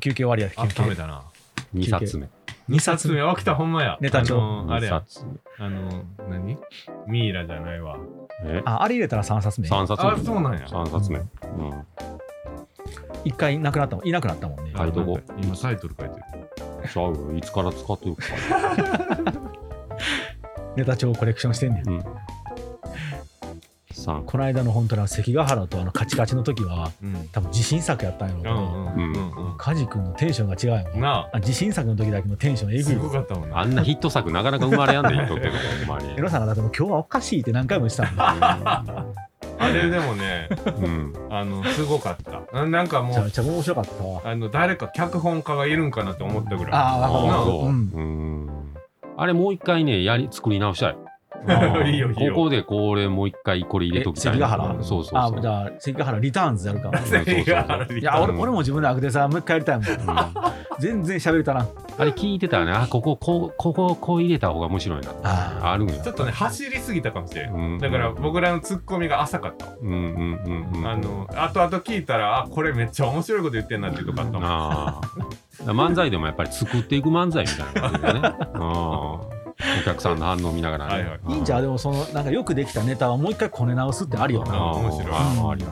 [0.00, 1.22] 休憩終わりや休憩温めたな。
[1.74, 2.26] 2冊目。
[2.26, 2.28] 2
[2.76, 3.98] 2冊目、起きたほんまや。
[4.00, 5.00] ネタ帳あのあれ2や。
[5.00, 5.64] 冊目。
[5.64, 6.56] あの、何？
[7.06, 7.98] ミイラじゃないわ。
[8.44, 8.62] え？
[8.64, 10.10] ああれ入れたら3冊目3冊目。
[10.12, 11.18] あそうなんや3冊目。
[11.18, 11.26] うん。
[13.24, 16.22] 一回なくなったもんいなくなったもんねはいどこなんか今タイトル書いてる。
[16.88, 17.36] ちゃうよ。
[17.36, 18.22] いつから使ってるか。
[20.76, 22.04] ネタ帳コレクションしてんねんうん。
[24.18, 24.24] 3。
[24.24, 27.28] この間の本当に関ヶ原とあのカチカチの時はうん。
[27.32, 31.00] 多分自信作やったんやろうけど、うんうんうん梶君のテンションが違うようん。
[31.00, 33.58] なあ自信作の時だけのテンションえあ、すぐいごかったもんな。
[33.58, 35.48] あんなヒット作なかなか生まれやんでいいとって
[35.86, 36.16] ほんまにエ。
[36.20, 39.14] ロさんがだってもう今日はおかしいって何回も言ってたもん
[39.60, 40.48] あれでもね、
[40.82, 41.14] うん。
[41.30, 42.40] あの、すごかった。
[42.56, 46.72] ななんかもうめちゃめ、ちゃ面白かったわあの、誰か脚本家がいるんかなって思ったぐらい。
[46.72, 47.66] あーわかるなるそう。
[47.66, 48.50] うんうん。
[49.18, 50.96] あれもう一回ね、やり、作り直したい。
[51.46, 52.34] あいいよいいよ。
[52.34, 54.74] ここでこれもう一回これ入れときたい関ヶ原？
[54.74, 55.38] そうそうそう。
[55.38, 61.68] あじゃあ関ヶ原リターンズやるか関ヶ原いや俺俺も自分でアクテさもう一回やりたいもんうん全然喋れたな
[61.98, 65.10] あれ聞いてたらね、あ、ここ、こう、ここ、こう入れた方が面白いな。
[65.22, 66.02] ああるんや。
[66.02, 67.52] ちょっとね、走りすぎたかもしれん。
[67.52, 69.66] うんだから僕らのツッコミが浅かった。
[69.82, 70.40] うんうん
[70.72, 70.86] うんうん。
[70.88, 74.44] あの、後々聞いたら、あ、これめっちゃ面白いこと言ってんなっていうとこあったもん。
[74.46, 75.64] ああ。
[75.64, 78.34] 漫才でもやっぱり作っていく漫才みたいな感じでね。
[79.34, 79.39] うん。
[79.80, 80.92] お客さんの反応見ながらね。
[80.94, 81.20] はいはい。
[81.28, 84.72] いいんじゃんでもそのなんかよくできたネタはもう一回こね直すってあるよな。
[84.72, 85.06] 面白い。
[85.12, 85.64] あーうんあり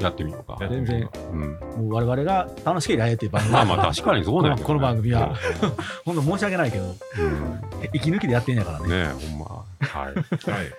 [0.00, 0.58] やってみようか。
[0.60, 1.40] やってみようん。
[1.40, 1.56] も
[1.90, 3.52] う我々が楽しければええっていう番組。
[3.54, 4.62] まあまあ確かにそうだよね。
[4.62, 5.34] この番組は。
[6.04, 6.84] ほんと申し訳ないけど。
[6.84, 6.94] うん。
[7.94, 8.88] 息抜きでやってんやからね。
[8.88, 9.46] ねえ、ほんま。
[9.46, 9.64] は
[10.10, 10.14] い。
[10.50, 10.72] はい。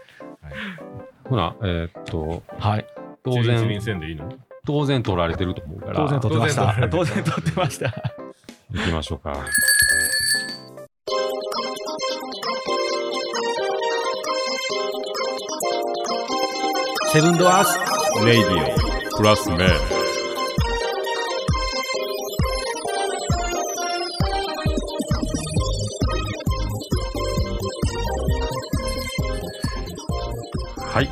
[1.28, 2.86] ほな、えーっと、はい。
[3.24, 4.32] 当然、せんでいいの？
[4.66, 6.76] 当然取られてると思うから、当然撮ってました。
[6.82, 7.86] 当当然然撮ってました。
[8.72, 9.34] 行きましょうか。
[17.14, 19.58] セブンドアーズレイディオプラスメ
[30.80, 31.10] はい。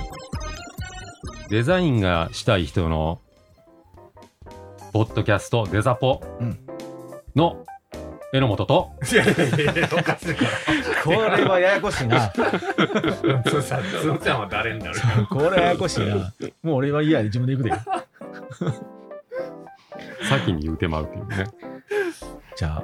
[1.50, 3.22] デザインがしたい人の、
[4.91, 6.59] ポッドキャスト、デザポうん
[7.35, 7.66] の、
[8.34, 10.45] 榎本と、いやいやいや、おかしいか
[11.05, 12.33] これはややこしいなら。
[13.47, 15.27] そうさ、つんちゃんは誰になるか。
[15.29, 16.16] これはややこしいな
[16.63, 17.75] もう俺は嫌で自分で行くで
[20.27, 21.45] 先に言うてまうっていうね。
[22.55, 22.83] じゃ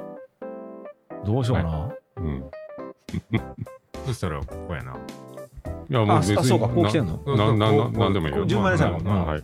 [1.24, 2.44] どうしようかな、うん。
[4.06, 4.92] そしたら、ここやな。
[4.92, 7.18] いや、ああそうかこう来てんの？
[7.36, 8.46] な、な、な、なんでもいいよ。
[8.46, 9.42] 順番ですよまあまあはい。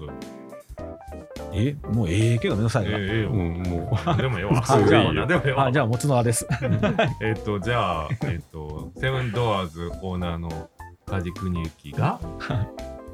[1.59, 3.31] えもうええけどめんどくさいな、ええええよ。
[3.31, 4.51] うん、もなん でもよ。
[4.53, 5.61] あじゃあでもよ。
[5.61, 6.47] あじゃあもつのあです
[7.23, 10.69] えっと、じゃあ、えっと、セブンドアーズオーナーの
[11.07, 12.27] 梶邦之が、う、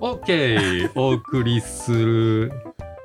[0.01, 2.53] オッケーお送りする、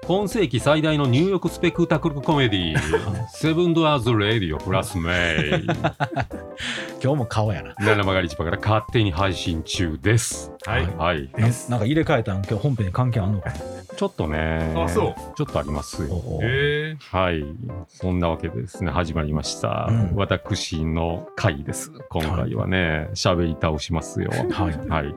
[0.10, 5.68] 今世紀最大の入浴スペクタクルコメディセブンドアーズ・レディオプラスメイ。
[7.00, 10.52] 今日も顔やな七曲り市場から勝手に配信中です。
[10.66, 10.88] はい。
[10.98, 11.30] はい。
[11.38, 13.52] ななんか入れ替えたん今日本編に関係あんのか
[13.96, 16.08] ちょっとね、あそうちょっとありますよ。
[16.12, 17.46] おおえはい。
[17.88, 19.90] そんなわけでですね、始まりました。
[19.90, 21.92] うん私の回です。
[22.10, 24.32] 今回はね、喋、り倒しますよ。
[24.32, 24.74] はいはい。
[24.74, 25.14] ー、はい。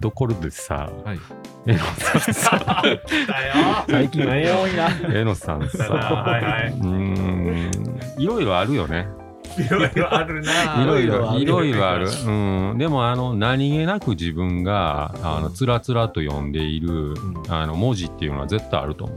[0.00, 1.18] ところでさ、はい。
[1.66, 2.82] えのさんさ、
[3.88, 9.08] 最近多いなえのさんさ、はいはいうーん、いろいろあるよね。
[9.58, 10.82] いろいろあるな。
[10.82, 12.08] いろいいろいろあろ、るいある。
[12.08, 12.78] うん。
[12.78, 17.16] でも、あの、何気なく自分が、あの、うんつらつらと読んでいる、ん
[17.48, 19.14] あの、文字っていうのは絶対あると思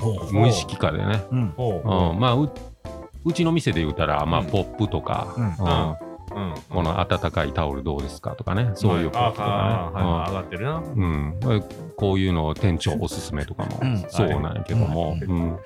[0.00, 0.32] ほう。
[0.32, 1.22] 無意識化でね。
[1.30, 2.20] ううんほううん。
[2.20, 2.50] まあ、う、
[3.24, 6.11] うちの店で言うたら、まあ、うんポップとか、うんうんうん。
[6.70, 10.26] この温かいタオルどうですかとかね、そういうポッあプとかあはいはいね。
[10.28, 10.76] 上がってるな。
[10.76, 11.64] うんうん
[11.96, 15.58] こういうの店長おすすめとかもうんそうなんやけども、うんうん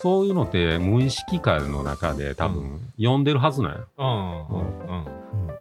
[0.00, 3.78] そういうのって無意識化の中で多分読んでるはずなんや。
[3.98, 4.06] うん。
[4.06, 4.62] う
[5.00, 5.04] ん。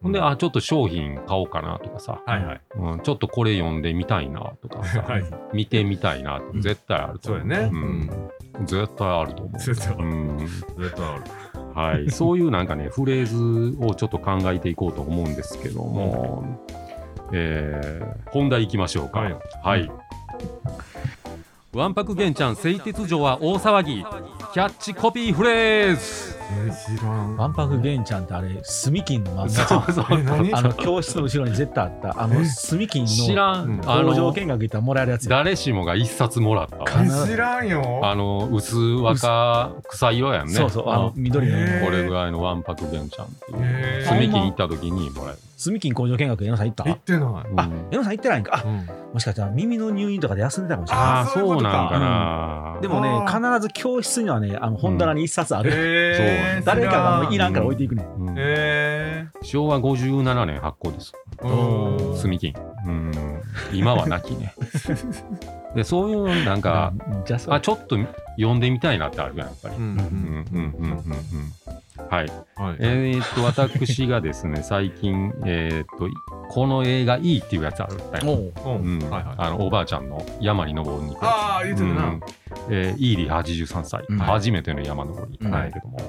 [0.04, 2.62] ほんで、あ、ちょっと商品買おうかなとかさ、はいはい。
[2.76, 5.24] うん、ちょっとこれ読んでみたいなとかさ、 はい。
[5.54, 7.42] 見てみたいなって絶対あると思う。
[7.42, 7.70] そうやね。
[7.74, 8.10] うん。
[8.66, 9.60] 絶対あると思う。
[9.60, 11.24] 絶対あるうん絶対ある。
[11.78, 16.60] はい、 そういうなんかね、フレーズをちょっと考えていこうと思うんですけども、
[17.32, 19.22] えー本題いきましょうか。
[19.22, 19.92] はいはい。
[21.74, 24.06] わんぱく玄ちゃん、製鉄所は大騒ぎ。
[24.54, 27.36] キャッチコピーフレーズえー、知らん。
[27.36, 29.68] 万博玄ちゃんってあれ、スミキンの漫画じゃん。
[29.68, 30.06] そうそう。
[30.54, 32.46] あの教室の後ろに絶対あった、あのえ？
[32.46, 35.30] スミキン知のらん、あ工場の見学行ったらもらえるやつや。
[35.38, 37.26] 誰しもが一冊もらった。
[37.28, 38.02] 知らんよ。
[38.04, 40.54] あの薄若草色やんね。
[40.54, 41.54] そうそう、あの緑の。
[41.86, 43.58] これぐらいのわんぱく玄ちゃんっていう。
[43.60, 44.10] へー。
[44.10, 46.84] 積み木に行った時にもらえる、スミキン工場見学、江野さん行った？
[46.86, 47.22] 行ってない。
[47.22, 47.60] うん。
[47.60, 48.62] あ、江野さん行ってないんか？
[48.64, 48.90] あ、うん。
[49.14, 51.06] もしかしたら耳の入院とかで休んでたかもしれない。
[51.06, 51.72] ああそういうことか。
[51.72, 55.72] そうなんかな、でもね、必ず教室にはね、あの本棚に一冊ある。
[55.74, 58.06] えー、誰かがいらんからうん置いていくね。
[58.18, 58.36] うん。
[58.38, 61.14] え昭和57年発行です。
[61.38, 62.54] ー、おー積み金。
[62.86, 63.12] うん。
[63.74, 64.54] 今はなきね。
[65.76, 66.94] でそういうのなんか、
[67.50, 67.98] あちょっと
[68.38, 69.84] 読んでみたいなってあるやんやっぱり、うん。
[69.84, 70.06] うんうん
[70.52, 71.08] うんうんうん
[72.10, 72.28] はい。
[72.56, 72.76] はい。
[72.80, 76.08] えー、っと私がですね 最近えー、っと
[76.50, 78.76] この映画いいっていうやつあるんだよ、おう。
[78.76, 79.02] うん。
[79.02, 79.10] うん。
[79.10, 79.36] はいはい。
[79.38, 81.26] あのおばあちゃんの山に登りに行く。
[81.26, 82.08] やつああ、言ってたな。
[82.08, 82.22] うん。
[82.70, 86.00] えーイーリー83歳、うん初めての山登りなんやけども、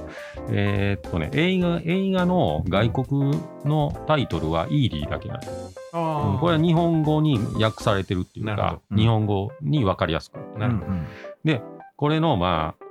[0.50, 5.48] えーっとね映画映画の外国のタイトルはイーリーだけなんよ
[5.92, 6.32] あー。
[6.32, 6.38] うん。
[6.38, 10.38] これは日本語に訳されてるっていうか日本語に分かりやすく。
[10.58, 10.74] なる。
[10.76, 11.78] ほど。
[11.98, 12.84] これの、まあ、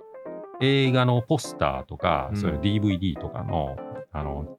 [0.62, 3.78] 映画のポスターとか、うんそれ DVD とかの、
[4.12, 4.56] あの、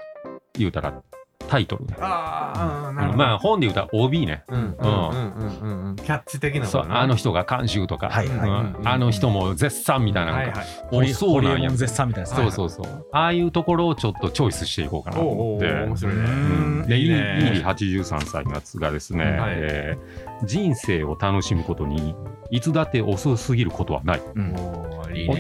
[0.55, 1.03] 言うたら
[1.49, 1.97] タイトルね。
[1.99, 3.19] ああ、なるほど。
[3.19, 4.45] まあ、本で言うたら OB ね。
[4.49, 5.97] うんうんうんうんうん。
[5.97, 10.59] キャッチ的なそうあの人が監修とか、はいはいうんあの人も絶賛みたいなのが、
[10.97, 11.71] はいそうな。
[11.71, 13.07] 絶賛みたいなそうそうそう。
[13.13, 15.73] ああいうところをちょっとチョイスしていこうかなとおお思って。
[15.73, 16.21] 面白いね。
[16.23, 17.65] うんで、イいいーリーね。
[17.65, 22.15] 83歳のやつがですね、はいえー人生を楽しむことに
[22.51, 24.23] いつだって遅すぎることはない。
[24.35, 24.55] うん。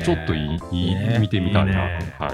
[0.03, 1.71] ちょっといいいい見てみたいな。
[1.71, 2.33] いいねは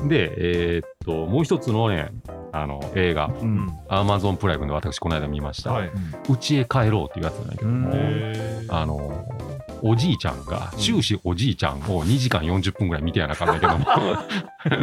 [0.00, 2.10] うんい、で、えーっと、もう一つのね、
[2.52, 3.68] あの映画、ううんん。
[3.88, 5.90] Amazon プライムで私、この間見ました、はい。
[6.28, 7.92] うちへ帰ろうっていうやつなんだけども、
[8.68, 9.28] あの
[9.82, 13.86] おじいちゃんが、終始おじいちゃんを2時間40分ぐらい見てやなあかんだけども、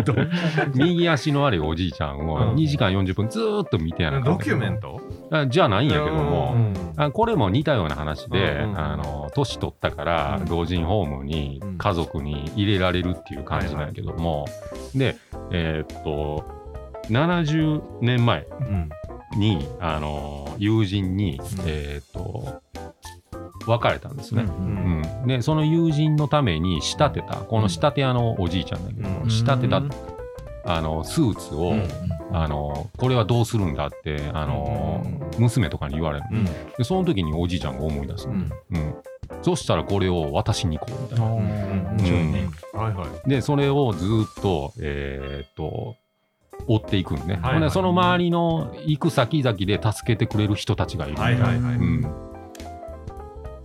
[0.76, 5.02] 右足の悪いおじいちゃんを2時間40分ずーっと見てやなあかんドキだけどュメント？
[5.32, 6.74] あじゃないんやけども、うん。
[6.98, 10.50] あこれも似たような話で、うんうんあの年取ったからうん。
[10.50, 11.78] 老人ホームにうん。
[11.78, 14.46] 家族に入れられるっていう感じなんやけども、
[14.96, 15.18] で
[15.52, 16.44] えーっと
[17.10, 18.90] 70年前うん。
[19.38, 21.46] にあの友人に、うん。
[21.66, 22.62] えーっと
[23.68, 24.44] 別れたんですね。
[24.44, 24.66] うん
[25.20, 29.30] うんでその友人のために仕立てたこの仕立て屋のおじいちゃんだけども、うん。
[29.30, 29.90] 仕立てた、うん。
[30.66, 31.88] あのスーツを、うん
[32.32, 35.06] あのこれはどうするんだってあの、
[35.38, 36.46] う娘とかに言われる、うん。
[36.46, 38.38] でその時におじいちゃんが思い出す、ううん。
[38.40, 38.52] ん。
[39.42, 41.26] そしたらこれを渡しに行こうみたいな。
[41.26, 41.42] うん。
[42.74, 43.30] はいはい。
[43.30, 45.96] でそれをずっとえーっと
[46.68, 47.54] 追っていくんね、はいはい。
[47.54, 51.76] ほんでその周りの行く先々で助けてくれる人たちがいる、はいはいはい。
[51.76, 52.02] うん、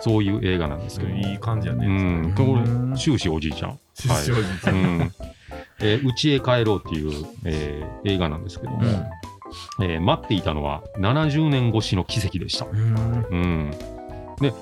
[0.00, 1.86] そういう映画なんですけども、いい感じやうね。
[1.86, 2.90] ん、こうん。
[2.92, 3.78] れ終始おじいちゃん。
[3.94, 4.74] 出生時う。
[4.74, 5.12] ん。
[5.82, 8.82] えー、家へ帰ろうっていう、えー映画なんですけども、
[9.82, 12.66] えー待っていたのは70年越しの奇跡でした。
[12.66, 13.26] うん。
[13.30, 13.70] うん、
[14.40, 14.52] で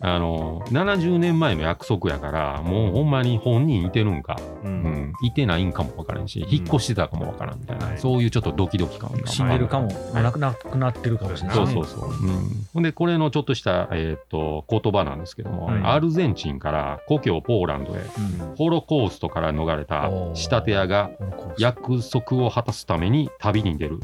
[0.00, 4.68] あの70年前の約束やからもうほんまに本人いてるんか、う。
[4.68, 4.82] うん。
[4.82, 7.98] ん、いてないんかもわからんし、引っ越してたかもわからんみたいな、はい。
[7.98, 11.56] そういうちょっとドキドキ感が死んでるかも、なくなくなってるかもしれない。
[11.56, 12.10] そうそうそう。
[12.10, 15.82] うん、ほんで、これのちょっとした、えーっと言葉なんですけども、はい。
[15.82, 18.56] アルゼンチンから故郷ポーランドへ、うん。
[18.56, 21.10] ホロコーストから逃れた仕立て屋が
[21.58, 24.00] 約束を果たすために旅に出る。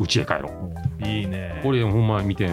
[0.00, 0.50] お家へ帰ろ
[1.00, 1.06] う。
[1.06, 1.60] いいね。
[1.62, 2.50] これほんま見て、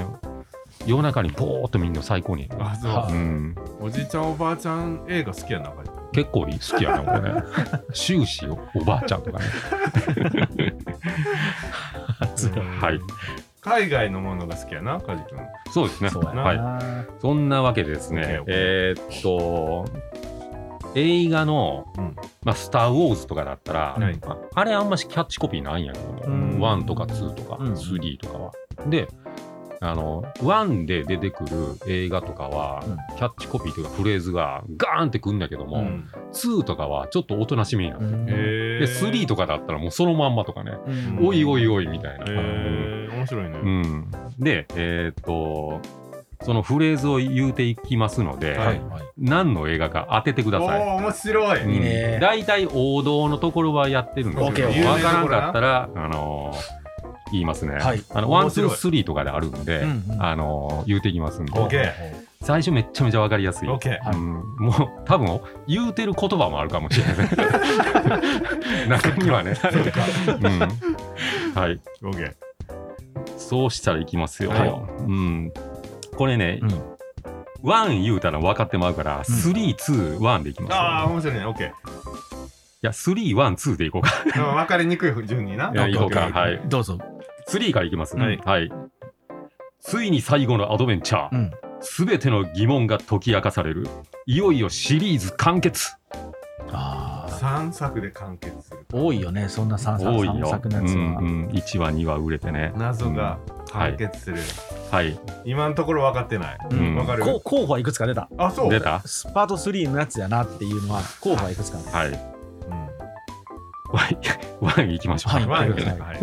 [0.86, 2.50] 夜中にボーっと見るの最高に。
[2.60, 3.08] あ、そうは。
[3.08, 5.74] うん、おじいちゃんおばあちゃん映画好きやな。
[6.12, 7.44] 結構好きやね、これね。
[7.94, 8.56] 終始お
[8.86, 9.46] ばあちゃんとかね。
[12.80, 13.00] はい。
[13.62, 15.40] 海外のものが好きやな、カジ君。
[15.72, 16.10] そうですね。
[16.10, 16.42] そうやな。
[16.44, 16.60] はい。
[17.20, 19.86] そんなわけでですね OK、えーっと、
[20.96, 28.52] 映画の、うんまあ、スター・ウォーズとかだったら、はいまああれあんましキャッチコピーないんやけども、うん1とか2とかうん3とかは。
[28.88, 29.08] で、
[29.82, 38.12] あの、1で出てくる映画とかは、うんキャッチコピーというかフレーズがガーンってくんだけども、うん2とかはちょっとおとなしめになってる。
[38.12, 42.26] うんへで、3とかだったらもうそのまんまとかね、うんおいおいおいみたいな。
[42.26, 43.60] へえ、面白いね。
[43.62, 45.82] うん、で、えーっと、
[46.42, 48.82] そのフレーズを言うていきますので、はいはい。
[49.18, 50.82] 何の映画か当ててください。
[50.82, 51.64] お、面白い。
[51.64, 56.85] うんいいね大体王道のところはやってるんですけど、わからんかったら、あのー
[57.32, 57.76] 言いますね。
[57.76, 61.92] はいあの、ワン、ツー、スリーとかであるんで、うんうんあのー言うていきますんで、OK
[62.42, 63.68] 最初めっちゃめちゃわかりやすい。
[63.68, 63.80] もう
[65.06, 68.88] 多分言うてる言葉もあるかもしれない。
[68.88, 69.56] 中にはね。
[70.42, 71.80] うん、はい。
[72.04, 72.34] オッケー。
[73.38, 74.52] そうしたらいきますよ。
[74.52, 75.54] はいうん、
[76.16, 76.96] これね、うん
[77.64, 80.76] ワン言うたら分かってまうから、スリー、ツー、ワンでいきますよ。
[80.78, 81.46] ああ、面白いね。
[81.48, 81.74] オッケ
[82.86, 84.12] や、3、1、2でいこうか。
[84.24, 85.72] うん分かりにくい順にな。
[85.74, 86.30] いや、いこうか。
[86.32, 86.62] はい。
[86.68, 87.00] どうぞ。
[87.50, 88.16] 3からいきます。
[88.18, 88.72] はいはい。
[89.80, 91.36] ついに最後のアドベンチャー。
[91.36, 91.52] うん。
[91.82, 93.88] すべての疑問が解き明かされる。
[94.26, 95.94] いよいよシリーズ完結。
[96.72, 97.32] ああ。
[97.36, 98.86] 3作で完結する。
[98.92, 100.48] 多いよね、そんな三作三多いよ。
[100.48, 100.98] 作のやつは。
[100.98, 102.74] うんうん、1話、2話売れてね。
[102.76, 103.38] 謎が
[103.72, 104.38] 完結する。
[104.90, 105.20] はい。
[105.44, 106.58] 今のところ分かってない。
[106.72, 107.24] うん分かる？
[107.24, 108.30] こう候補はいくつか出た。
[108.38, 108.70] あ、そう。
[108.72, 109.02] 出た？
[109.06, 112.12] スパート3のやつやなっていうのは候補はいくつかある。
[112.14, 112.35] はい。
[113.92, 115.34] うんワン行きましょう。
[115.34, 116.20] はいワンはいはい。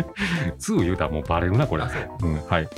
[0.59, 1.85] 2言うたらもうバレるな、これ。
[1.85, 2.69] ううん、はい。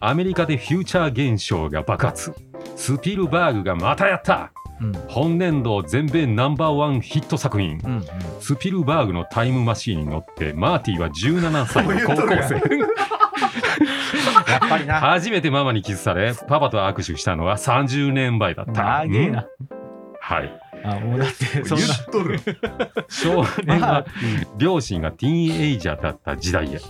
[0.00, 2.34] アメリカでフューチャー現象が爆発。
[2.76, 4.92] スピルバーグがまたやったうん。
[5.08, 7.78] 本年度全米ナンバーワンヒット作品。
[7.84, 8.04] うん。
[8.40, 12.54] スピルバーグのタイムマシーンに乗って、マーティは17歳の高校生。
[14.50, 15.00] やっぱりな。
[15.00, 19.04] 初めてママにキスされ、パパと握手したのは30年前だった。
[19.04, 19.44] うん。
[20.20, 20.67] はい。
[20.96, 21.94] あ、もうだって、そんな言。
[21.96, 22.40] っとる。
[23.08, 24.06] 少年まあは
[24.56, 26.80] 両親がティーンエイジャーだった時代へ。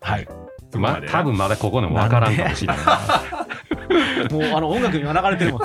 [0.00, 0.28] はい。
[0.76, 4.28] ま多分まだここでもわからんかもしれないな。
[4.30, 5.60] もうあの音楽には流れてるもん。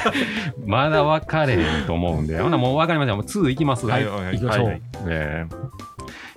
[0.66, 3.14] まだ分かれへんと思うんで、ほなもう分かりました。
[3.14, 3.86] もう2いきます。
[3.86, 5.68] はいはい行きましょうはいえー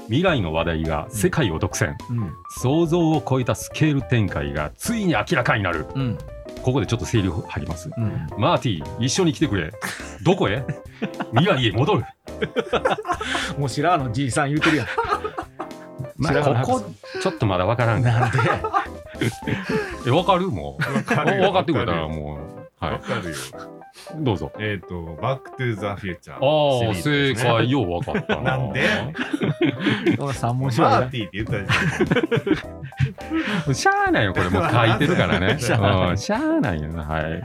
[0.08, 2.34] 未来の話題が世界を独占、うん。
[2.62, 5.86] 想像を超えたスケール展開がついに明らかになる。
[5.96, 6.18] うん。
[6.64, 7.90] ここでちょっと整理入ります。
[7.96, 8.28] うん。
[8.38, 9.72] マーティ、一緒に来てくれ。
[10.24, 10.64] どこへ？
[11.34, 12.04] 未来へ戻る。
[13.58, 14.12] もう白髪の？
[14.12, 14.88] じいさん言うてるやん。
[16.18, 16.84] まあ、ここ、
[17.22, 18.04] ちょっとまだ分からん。
[18.04, 18.38] なんで？
[20.06, 20.50] え、分かる？
[20.50, 20.84] もう。
[20.84, 21.04] 分
[21.54, 22.40] かってくれたらも
[22.82, 22.86] う。
[22.86, 22.98] はい。
[23.00, 23.36] 分かるよ。
[24.18, 24.52] どうぞ。
[24.60, 26.88] えっと、バックトゥザフューチャー。
[26.88, 28.58] ああ、正解よう分かったな。
[28.58, 28.88] なんで？
[30.34, 31.66] 三マ文字はーティーって言っ
[33.66, 35.58] たじしゃあないよ、これもう書いてるからね。
[35.62, 37.42] しゃあないうんしゃあないよな、はい。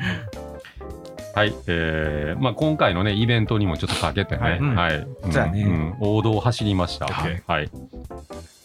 [1.34, 5.28] はい、えーまあ、今回のね、イベントにもちょっとかけてね、はいはい。
[5.28, 7.06] んそうやねん王道を走りました。
[7.06, 7.70] はい。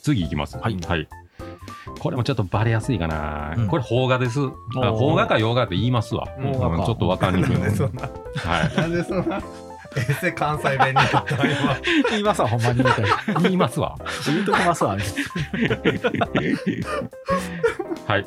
[0.02, 0.58] 次いきます。
[0.58, 0.78] はい
[2.00, 3.54] これもちょっとバレやすいかな。
[3.58, 4.40] うんこれ、邦画です。
[4.74, 6.28] 邦画か洋画って言いますわ。
[6.38, 7.36] うんちょっとわかん。
[7.36, 8.08] にくいなんでそんな、は
[8.66, 8.76] い。
[8.76, 9.42] なんでそんな、
[9.98, 11.02] エセ関西弁に。
[12.10, 13.42] 言いますわ、ほんまに言うたら。
[13.42, 13.98] 言いますわ。
[14.26, 15.04] 言うときますわ、ね。
[18.08, 18.26] はい。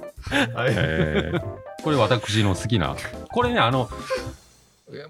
[0.54, 2.96] はいえーこれ私の好きな
[3.30, 3.90] これねあの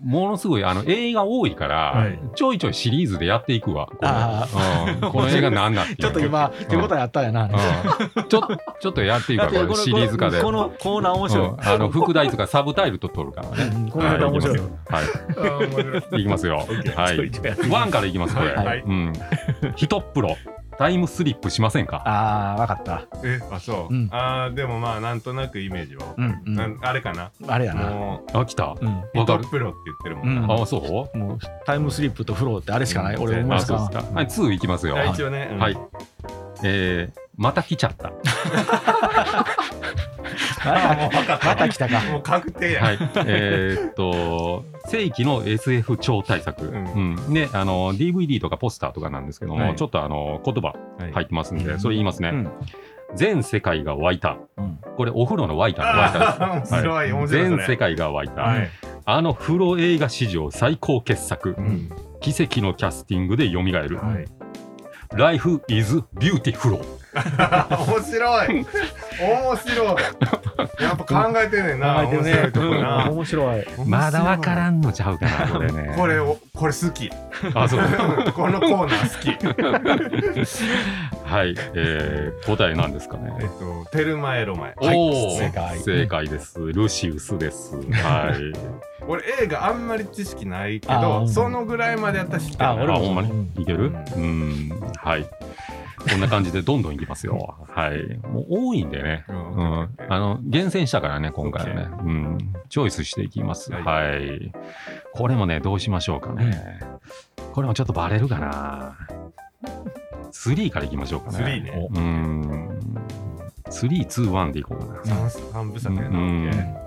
[0.01, 2.19] ものすごいあの映画多いから、はい。
[2.35, 3.87] ちょいちょいシリーズでやっていくわ。
[3.87, 5.97] こうん、この映画なんだっていう。
[5.99, 7.45] ちょっと今、手応えあったんやな。
[7.45, 8.43] うん、ちょ
[8.81, 10.41] ちょっとやっていくわこのシリーズ化で。
[10.41, 11.49] このコーナー面白い。
[11.49, 11.57] うん。
[11.61, 13.73] あの副題とかサブタイルと取るからね。
[13.75, 14.59] うんこのネタ面白い。
[14.59, 14.69] はい。
[14.69, 16.21] あー面白い。
[16.21, 16.59] いきますよ。
[16.97, 17.71] はい。
[17.71, 18.81] ワンからいきますこれ、はい。
[18.81, 19.13] うん、
[19.77, 20.37] ヒトプロ
[20.79, 22.03] タイムスリップしませんか？
[22.05, 23.05] ああ、わかった。
[23.25, 23.95] え、あ、そう。
[23.95, 26.15] うんああ、でもまあ、なんとなくイメージは。
[26.17, 27.31] うんうんあれかな？
[27.47, 27.91] あれやな。
[27.91, 28.89] もあ来たうん。
[28.89, 30.63] う、ヒわかプロって言ってるもんうんな。
[30.63, 30.79] あそ
[31.15, 31.19] う？
[31.19, 33.17] もうタイムスリップとフローってあれしかない。
[33.17, 35.49] うん俺思いすかはい2いきますよ一応ね。
[35.53, 35.79] うんはい。
[36.63, 38.13] えー、また来ちゃった。
[40.67, 41.11] あもう
[41.45, 42.01] また来たか。
[42.11, 42.83] もう確定や。
[42.83, 42.99] はい。
[43.27, 46.67] えーっと、正規の SF 超大作。
[46.67, 47.33] ううんん。
[47.33, 52.31] で、あの、DVD とかポスターとかなんですけども、はいちょっとあの、言葉はい入ってますんで、うんそれ言いますね。
[52.31, 52.51] うん。
[53.15, 54.39] 全世界が湧いた。
[54.57, 54.79] うん。
[54.97, 56.25] これ、お風呂の湧いたの湧いたで
[56.67, 56.75] す。
[56.75, 57.29] あー面白い。
[57.29, 57.77] 全世界。
[57.77, 58.71] 界が湧いた、はい。
[59.07, 61.91] あの風呂映画史上最高傑作、うん。
[62.21, 64.25] 奇跡のキャスティングで蘇る、はい。
[65.17, 66.81] Life is Beautiful
[67.87, 68.49] 面白い。
[68.49, 70.83] 面白い。
[70.83, 71.95] やっぱ考えてんねんな。
[71.95, 73.11] 考えてるね面白いとこうんな。
[73.11, 73.65] 面白い。
[73.87, 74.79] まだわからん。
[74.79, 77.11] んのちゃうかなこれね これを、これ好き。
[77.55, 77.81] あそう
[78.35, 79.29] このコーナー好き。
[81.25, 84.75] はい、えー、答えなんですかねえっと、テルマエロマエ。
[84.77, 86.59] はい正解正解です。
[86.59, 87.77] ルシウスです。
[87.77, 88.53] はい。
[89.07, 92.71] 俺映画あんまり知識ないけど、んそのぐらいまでやったら知ってるな。
[92.71, 93.31] あ俺もあ、ほんまに？
[93.31, 93.93] うんいける？
[94.17, 94.71] うん。
[94.97, 95.27] はい。
[95.99, 97.67] こんな感じでどんどんいきますよ。
[97.69, 98.19] はい。
[98.27, 99.25] もう多いんでね。
[99.29, 99.97] ううんん。
[100.09, 101.89] あの、厳選したからね、今回はね。
[102.05, 102.39] うん。
[102.69, 103.73] チョイスしていきます。
[103.73, 104.53] はいはい。
[105.13, 106.81] これもね、どうしましょうかね。
[107.53, 108.97] これもちょっとバレるかな。
[110.33, 111.39] 3からいきましょうかね。
[111.39, 112.79] 3ねおうん。
[113.67, 115.05] 3、2、1でいこうかな。
[115.05, 116.85] 三三部作やな。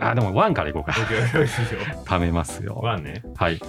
[0.00, 0.94] あ、でも1からいこうかオ。
[0.94, 2.78] ッケーよしよ貯めますよ。
[2.82, 3.22] ワンね。
[3.36, 3.60] はい。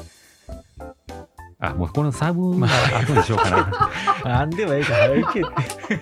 [1.71, 2.67] あ、もうこのサブは
[3.01, 3.89] 後にしようかな。
[4.39, 5.51] なんでもええから早いけど。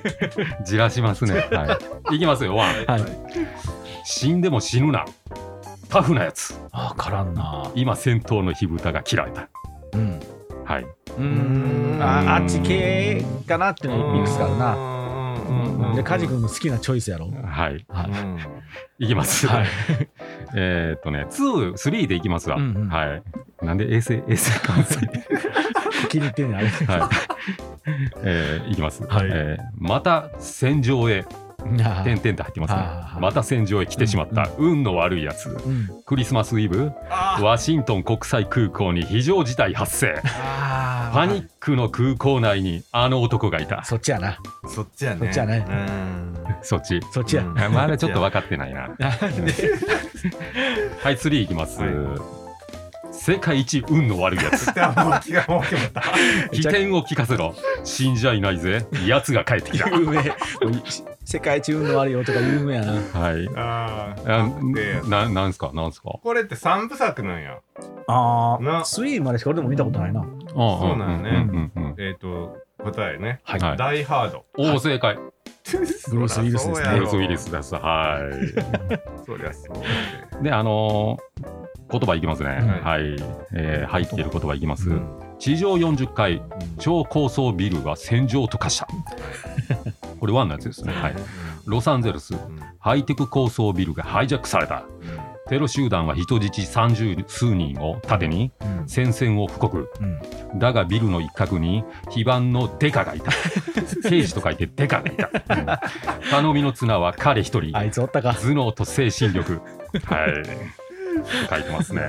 [0.65, 1.48] じらしますね。
[1.51, 1.79] は
[2.12, 2.15] い。
[2.15, 2.86] いきますよ、ワン。
[2.86, 3.03] はい。
[4.05, 5.05] 死んでも死ぬな。
[5.89, 6.60] タフなやつ。
[6.72, 7.70] あ、からんな。
[7.75, 9.48] 今、戦闘の火蓋が切られた。
[9.93, 10.20] うん。
[10.65, 10.84] はい。
[10.84, 12.00] うーん。
[12.01, 14.93] あ、あっち系かなっていうのミックスかあるな。
[15.89, 17.27] なで、カジ君の好きなチョイスやろ。
[17.27, 17.86] はい。
[17.88, 18.38] は
[19.00, 19.03] い。
[19.05, 19.48] いきます。
[19.48, 19.67] はい。
[20.55, 22.58] えーっとね、2、3でいきますわ。
[22.58, 23.24] うんうんはい。
[23.63, 25.00] なんで衛星、衛星関西
[26.10, 26.67] 気に入ってんねんあれ。
[26.67, 27.01] はい。
[28.24, 29.03] えーいきます。
[29.05, 31.25] はいえーまた戦場へ、
[31.63, 32.82] 点々って入ってますね
[33.22, 35.50] また戦場へ来てしまった、運の悪いやつ。
[35.50, 35.89] うん。
[36.05, 40.22] クリスマスイブ、あワシントン国際空港に非常事態発生。
[40.25, 43.84] あパニックの空港内にあの男がいた。
[43.84, 44.38] そっちやな。
[44.67, 47.00] そっちやねそっちやねうんそっち。
[47.12, 47.43] そっちや。
[47.43, 48.88] うんあまだちょっと分かってないな。
[48.88, 49.00] なんで
[51.03, 51.82] はい、3いきます。
[51.82, 52.42] はい
[53.25, 54.65] 世界一運の悪いやつ。
[54.74, 56.01] でももう気がもう決まった
[56.51, 57.56] 起点を聞かせろ。
[57.86, 58.86] 死んじゃいないぜ。
[59.08, 59.89] 奴が帰ってきた。
[59.89, 60.22] 有名。
[61.24, 62.92] 世界一運の悪い男が有名やな。
[62.92, 63.48] はい。
[63.56, 65.72] あああでななんすか？
[65.74, 66.20] なんすか？
[66.22, 67.60] これって三部作なんや
[68.08, 68.84] あなあ。
[68.84, 70.25] スイーまでしか俺でも見たことないな。
[70.50, 73.60] そなんよねうんうんうんえっと答えねはい。
[73.62, 75.18] はいダイハードおお、正解。
[75.72, 77.74] ブルースウィリスですねブルース・ウィリスです。
[77.75, 78.20] は
[79.25, 80.44] そりゃそうい。
[80.44, 82.50] で、あのー言葉いきますね。
[82.50, 83.15] んはい。
[83.53, 84.89] えー入っている言葉いきます。
[84.89, 84.95] で
[85.39, 86.41] 地上40階、
[86.79, 88.88] 超高層ビルが戦場と化した。
[90.19, 90.93] これワンのやつですね。
[90.93, 91.15] はい。
[91.65, 92.33] ロサンゼルス、
[92.79, 94.83] ハイテク高層ビルがハイジャックされた。
[95.50, 98.88] テロ集団は人質30数人を盾にうん。
[98.88, 99.89] 戦線を布告。
[100.00, 100.59] うん。
[100.59, 103.31] だがビルの一角に非番のデカがいた。
[104.09, 105.29] 刑事と書いてデカがいた。
[105.57, 105.65] うん
[106.31, 107.77] 頼みの綱は彼一人。
[107.77, 108.29] あいつおったか。
[108.33, 109.62] 頭脳と精神力。
[110.05, 110.82] はい。
[111.50, 112.01] 書いてますね。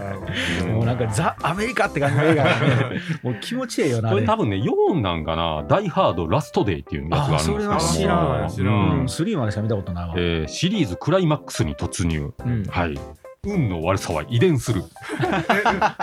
[0.66, 3.00] もうなんかザ・アメリカって感じの映画やね。
[3.22, 4.10] もう気持ちいいよな。
[4.10, 10.14] これ多分ね、4なんかな、ダイハードラストデイっていうやつがあるんですけどそれは知らんうんうん、3までしか見たことないわ。
[10.16, 12.32] えーシリーズクライマックスに突入。
[12.44, 12.64] うん。
[12.64, 12.98] はい。
[13.46, 14.82] 運の悪さは遺伝する。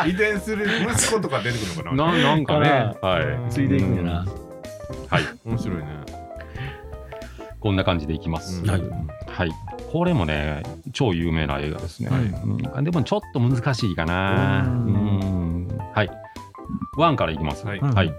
[0.06, 3.26] え 遺伝する息子とか出てくるのかなななんかね、かはい。
[3.50, 4.26] ついでいくんやな。
[5.10, 5.24] はい。
[5.46, 6.21] 面白いね
[7.62, 8.62] こんな感じでいきます。
[8.62, 8.82] うんはい。
[9.28, 9.52] はい。
[9.92, 10.64] これもね、
[10.94, 12.10] 超有名な映画ですね。
[12.10, 14.64] はいうんでもちょっと難しいかな。
[14.68, 15.68] ううんん。
[15.94, 16.10] はい。
[16.98, 17.66] ワンからいきます。
[17.66, 18.14] はいうんはい。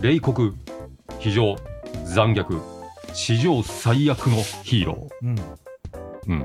[0.00, 0.54] 冷酷、
[1.18, 1.56] 非常、
[2.04, 2.60] 残虐、
[3.12, 5.34] 史上最悪のヒーロうん。
[5.34, 5.42] ー。
[6.28, 6.40] うん。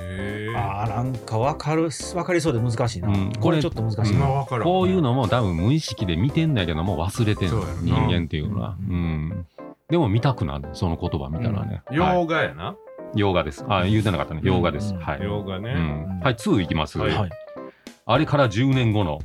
[0.00, 3.08] へえああ、なんかわかる、わかりそうで難しいな。
[3.08, 4.26] うんこれちょっと難しいな。
[4.26, 8.76] 今わからんこういうのも多分無意識で見てんだけども忘れてんのそうやろな人間っていうのは。
[8.88, 9.46] ううんん。
[9.90, 11.82] でも見たくなる、その言葉見たらね。
[11.86, 12.76] はい洋画やな
[13.14, 13.64] 洋画です。
[13.68, 14.42] あ、言うてなかったね。
[14.44, 14.92] 洋画です。
[14.92, 15.20] うんはい。
[15.20, 16.98] う洋画ねんはい、2いきます。
[16.98, 17.30] はいはい。
[18.04, 19.18] あれから10年後の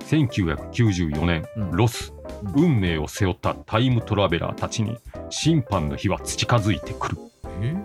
[0.00, 4.98] 1994年、うんロス、うん運命を背負ったタイムトラベラーたちに
[5.30, 7.18] 審判の日は近づいてくる。
[7.60, 7.76] え？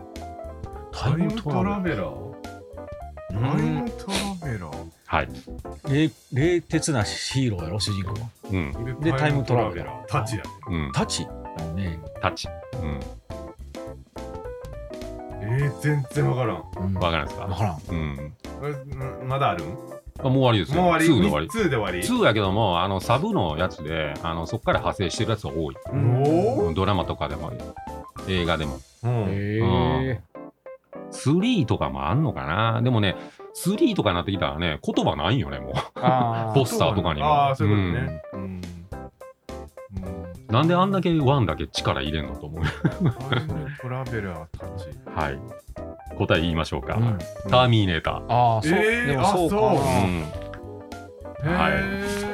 [0.92, 2.34] タイムトラベベラー？
[3.30, 4.08] タイムト
[4.42, 4.86] ラベラー？
[5.06, 5.30] はい。
[5.88, 8.30] 冷冷徹なヒーローやろ、主人公は。
[8.52, 9.00] うん。
[9.02, 10.92] でタイムトラベラータチやうん。
[10.92, 11.28] タチ？
[11.76, 12.00] ね。
[12.22, 12.48] タッチ。
[12.82, 13.00] うん。
[15.42, 17.46] えー、全然わからんうんわかるんですか？
[17.46, 17.78] わからん。
[17.90, 18.34] うん。
[19.28, 19.68] まだあるん？
[19.68, 20.82] もあもう終わりですよ。
[20.82, 21.48] う終わり？2で終わり。
[21.48, 25.76] 2で終わり？2やけども、あの、サブのやつで、あの、そこから派生してるやつが多い。
[26.70, 27.52] おドラマとかでも、
[28.28, 28.80] 映画でも。
[29.04, 29.60] うんへ
[30.10, 30.22] え。
[31.12, 32.82] 3とかもあんのかな？
[32.82, 33.16] でもね、
[33.64, 35.74] 3とかになってきたらね、言葉ないんよね、もう。
[35.96, 37.28] あポスターとかにも。
[37.28, 38.62] ああそういうことねうんうん
[40.50, 42.64] なんであんだけ1だけ力入れんのと思う。
[43.82, 45.40] トラベラータチはい。
[46.18, 46.96] 答え言いましょうか。
[46.96, 47.18] うん
[47.50, 48.34] ターミーネーター。
[48.34, 48.72] ああ、そう。
[48.74, 49.74] えーでもそうかうん。
[51.52, 52.28] へはいえ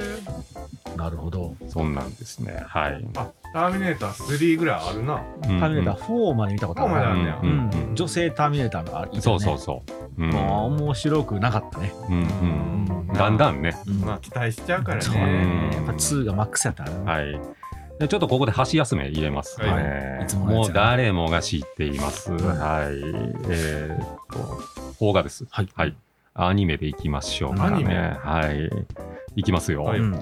[0.96, 1.56] なるほど。
[1.68, 2.64] そんなんですね。
[2.68, 3.06] はい。
[3.16, 9.84] あターミネーター3ぐらいあるなターミネーター4まで見たことある4まであるねうん女性ターミネーターがある、そうそうそ
[10.18, 10.24] う。
[10.24, 10.32] うん。
[10.32, 11.94] まあ面白くなかったね。
[12.10, 12.16] うん
[13.08, 13.14] うん。
[13.14, 13.76] だんだんね。
[13.88, 15.22] うんまあ期待しちゃうからそうね
[15.70, 15.76] ね。
[15.76, 17.12] やっぱ2がマックスやったな。
[17.12, 17.40] はい。
[18.04, 19.68] でちょっとここで箸休め入れますね。
[19.68, 19.80] は
[20.22, 22.32] いいつもう誰もが知っています。
[22.32, 23.00] んはい。
[23.50, 25.46] えーっと、邦画です。
[25.50, 25.96] はいはい。
[26.34, 27.76] アニメでいきましょうかね。
[27.76, 27.96] アニメ？
[27.96, 28.70] はい。
[29.36, 29.84] いきますよ。
[29.84, 30.20] はいうん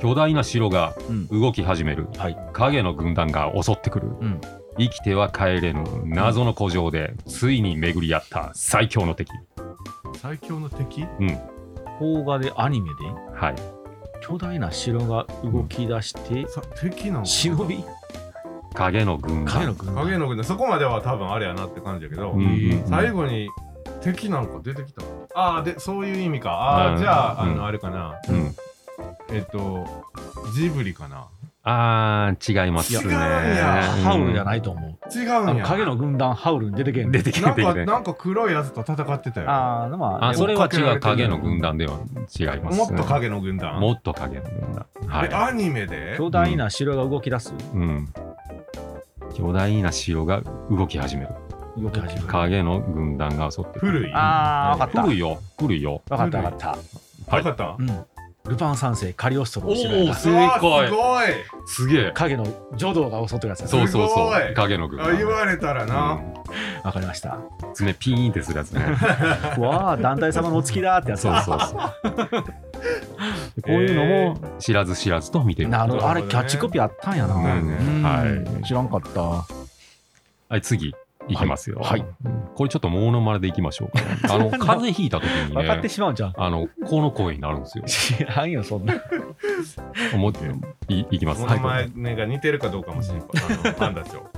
[0.00, 2.06] 巨大な城がうん動き始める。
[2.16, 2.38] はい。
[2.52, 4.08] 影の軍団が襲ってくる。
[4.20, 4.40] うん
[4.78, 9.32] 生きては帰れぬ謎の古城でついに巡り合った最強の敵。
[10.22, 11.04] 最強の敵？
[11.18, 11.38] うん。
[11.98, 12.94] 邦画でアニメで？
[13.34, 13.56] はい。
[14.20, 17.84] 巨大な城が動き出して、さ敵なの忍び？
[18.74, 19.54] 影の軍団。
[19.54, 22.88] 影の軍団影の軍団そこまでは多分あれやなって感じやけど、うんうんうん。
[22.88, 23.48] 最後に
[24.02, 25.02] 敵なんか出てきた。
[25.34, 26.50] ああでそういう意味か。
[26.50, 26.98] ああ、うん。
[26.98, 27.64] じゃああの、うん。
[27.64, 28.14] あれかな。
[28.28, 28.54] うん。
[29.30, 29.86] えっと
[30.54, 31.26] ジブリかな
[31.70, 33.00] あー、違いますね。
[33.00, 35.18] 違うんやハウルじゃないいと思う。
[35.18, 37.84] 違うんの影の軍団ハウルに出てけん出てきてなん出てきて。
[37.84, 41.98] かなんか黒いやつと戦ってたよああ、まあ、あ、それは違う影の軍団では
[42.38, 44.86] 違います、もっと影の軍団もっと影の軍団。
[45.06, 46.14] はえアニメで？
[46.16, 47.54] 巨大な城が動き出す、い。
[47.74, 48.08] うん。
[49.34, 51.28] 巨大な城が動き始める。
[51.76, 52.26] 動き始める。
[52.26, 53.92] 影の軍団が襲ってくる。
[53.92, 54.12] 古い？
[54.14, 55.02] ああ、わかった。
[55.02, 55.38] 古いよ。
[55.58, 56.02] 古いよ。
[56.08, 56.68] わかったわかった。
[56.70, 56.78] はい
[57.30, 57.76] わかった？
[57.78, 57.88] うん
[58.46, 59.76] ルパン三世カリオストロおをお
[60.14, 61.26] 正うわ解すごい
[61.66, 62.12] すげえ。
[62.14, 62.46] 影の
[62.76, 64.52] 女道が襲ってくださいそうそうそすごい。
[64.52, 66.82] う影の軍あ言われたらな、うん。
[66.82, 67.38] わかりました。
[67.74, 68.84] 爪ピーンってするやつね。
[69.58, 72.42] う わあ団体様のお付きだってやつそうそうそう。
[73.62, 74.04] こういうの
[74.40, 75.68] も知らず知らずと見てる。
[75.68, 76.08] なるほど。
[76.08, 78.24] あれキャッチコピーあったんやな、は
[78.60, 78.64] い。
[78.64, 79.20] 知らんかった。
[79.20, 79.44] は
[80.56, 80.94] い次
[81.28, 81.36] い。
[81.36, 81.80] きますよ。
[81.80, 82.00] はい。
[82.00, 82.08] はい
[82.58, 84.02] これちょっとモノマネでいきましょうか。
[84.34, 86.34] あの風邪ひいた時に分かってねしまうんじゃん。
[86.36, 87.84] あのこの声になるんですよ。
[87.86, 88.94] 知らんよそんな。
[90.12, 90.50] 思って
[90.88, 91.44] いいきます。
[91.44, 93.20] お名前ねが似てるかどうかもしれん。
[93.20, 93.24] あ
[93.68, 94.28] のパンダ長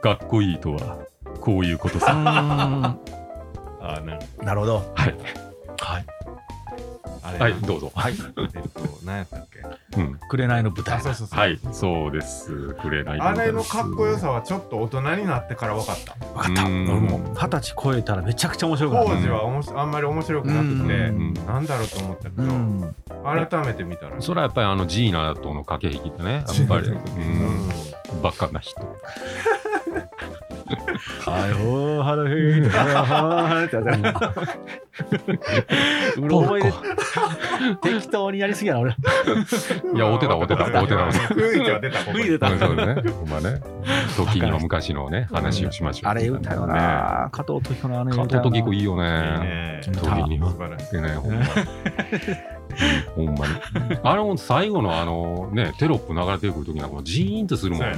[0.00, 0.98] かっこいいとは
[1.40, 2.14] こういうことさ。
[2.14, 2.96] は
[3.82, 4.76] あなるなるほど。
[4.94, 5.14] はい。
[5.78, 6.06] はい
[7.28, 7.38] あれ。
[7.38, 7.92] はいどうぞ。
[7.94, 8.14] はい。
[8.14, 8.18] えっ
[8.52, 9.46] と何やったっ
[9.92, 10.00] け？
[10.00, 10.18] うん。
[10.28, 12.74] 紅の舞台あそうそうそう、はいそうです。
[12.74, 16.14] くれないあれのかっこよさはちょっと大人になってから分かった。
[16.14, 16.62] 分かった。
[16.68, 21.34] 二十歳超えたらめちゃくちゃ面白くなる当時はおもしあんまり面白くなくてうん。
[21.34, 22.94] なんだろうと思ったけど、うん。
[23.48, 24.20] 改めて見たら。
[24.20, 28.80] それはやっぱりあのジーナとの駆け引きでねやっぱり、 ううん、バカな人
[30.66, 32.28] はいほーはる
[32.62, 33.76] ひーははーって
[36.20, 36.72] うろ覚えで
[37.82, 41.08] 適当にやりすぎやな俺いや、おてた、おてた、おてた。
[41.08, 42.94] 雰囲気は出たここに雰囲気出たうんそうね。
[43.10, 43.60] ほんまね。
[44.16, 46.10] 時の昔のね、話をしましょう。
[46.10, 49.80] あれ歌よな加藤時子のあの加藤時子いいよいいね。
[49.82, 51.44] 時には素晴らしいでね、ほんま。
[53.14, 53.54] ほんまに。
[54.02, 57.92] あれも最後のあのね、テロップ流れてくる時なんかジーンとするもんね。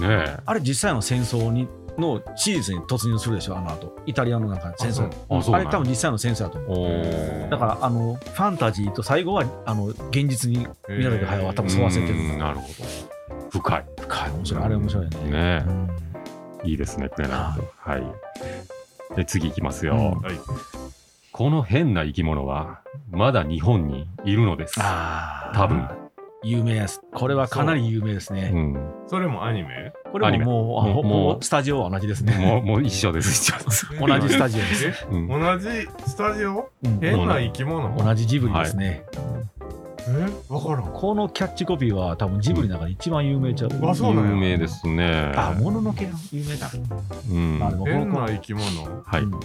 [0.00, 0.40] ねえ。
[0.44, 12.74] あれ実際の戦争にのシリーズに突入するでしょあの後イタリアの中で戦争あそうなんやあれ多分実際の戦争だと思うだからあのファンタジーと最後はあの現実に宮崎駿は多分沿わせてるうんなるほど。
[13.50, 13.84] 深い。
[14.00, 15.88] 深い面白いあれ面白いよねねうん
[16.64, 16.68] え。
[16.70, 17.58] いいですね、くれな。
[17.78, 19.16] はい。
[19.16, 19.94] で、次いきますよ。
[19.94, 20.34] うんはい
[21.32, 24.74] この変な生き物はまだ日本にいるのです。
[24.78, 25.99] ああ多分。
[26.42, 27.00] 有名です。
[27.12, 28.76] これはかなり有名ですうねん。
[29.08, 29.92] それもアニメ？
[30.10, 32.34] これももうもうスタジオは同じですね。
[32.34, 33.86] もう、もう一緒です、一緒です。
[33.98, 35.06] 同じスタジオです。
[35.10, 36.70] 同じスタジオ？
[36.82, 36.98] うん。
[37.00, 37.94] 変な生き物？
[37.96, 39.04] 同じジブリですね。
[40.08, 40.52] え？
[40.52, 40.92] わからん。
[40.92, 43.70] このキャッチコピーは多分ジブリの中で一番有名ちゃう。
[43.86, 45.32] あそう有名ですね。
[45.36, 46.70] あもののけが有名だ。
[47.30, 47.58] うん。
[47.58, 48.64] まあ変な生き物？
[49.04, 49.22] はい。
[49.22, 49.30] うん。
[49.32, 49.38] こ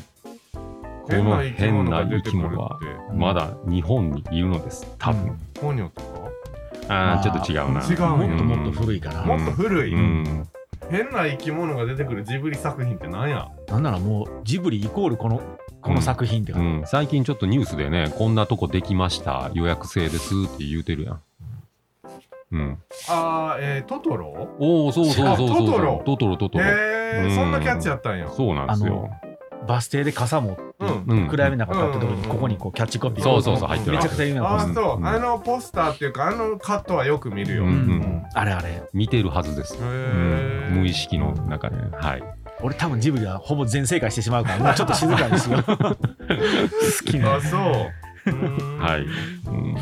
[1.12, 2.80] の変な生き物は
[3.12, 4.88] うんまだ日本にいるのです。
[4.98, 5.38] 多分。
[5.54, 6.25] ポニョとか？
[6.88, 7.82] ああ、ちょっと違うな。
[7.82, 10.48] 違うもっともっと古いかな、うんもっと古い、うん。
[10.90, 13.50] 変な生き物が出てくるジブリ作品って何や？
[13.68, 15.42] なんならもうジブリイコールこの
[15.82, 21.22] この作品ってう感ん、最近ちょっとニュースでね、こんなとこできました、予約制ですって言うてるやん。
[22.52, 22.78] うん。
[23.10, 24.56] あーえー、トトロ？
[24.60, 25.58] おお、そうそうそうそうそう。
[25.58, 26.66] あトトロトトロ、トトロ。
[26.66, 29.10] へえうんそんなキャッチやったんやそうなんですよ。
[29.66, 31.06] じバス停で傘持ってうん。
[31.08, 31.28] うん。
[31.28, 32.22] 暗闇の中立ってる時うん。
[32.22, 33.24] にここにこうキャッチコピー。
[33.24, 33.98] そうそうそう入ってる。
[33.98, 35.08] めちゃくちゃ有名なポスターあそう、うん。
[35.08, 37.66] あのポスターっていうかあのカットはよく見るよ、
[38.34, 38.84] あれあれ。
[38.94, 39.78] 見てるはずです。
[39.82, 41.78] 無意識の中で。
[41.78, 41.84] ね。
[41.94, 42.24] はい。
[42.62, 44.72] 俺多分ジブリはほぼ全正解してしまうからも。
[44.72, 45.64] うちょっと静かにしよう。
[45.68, 45.76] 好
[47.06, 47.62] きなあそう。
[48.80, 49.06] はい。
[49.48, 49.76] うん。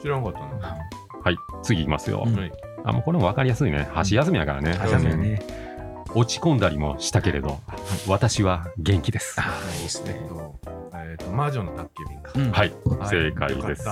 [0.00, 0.78] 知らんかったな。
[1.22, 1.36] はい。
[1.62, 2.26] 次いきますよ。
[2.84, 3.88] あ、もうこれも分かりやすいね。
[3.92, 4.72] 箸休みやからね。
[4.80, 5.40] あそうだよね
[6.14, 7.60] 落ち込んだりもしたけれど、
[8.08, 9.40] 私は元気です。
[9.40, 10.60] ああいいですねえっと
[10.94, 12.72] えっと魔女の宅急便かうんはい。
[12.84, 13.84] はい正解です。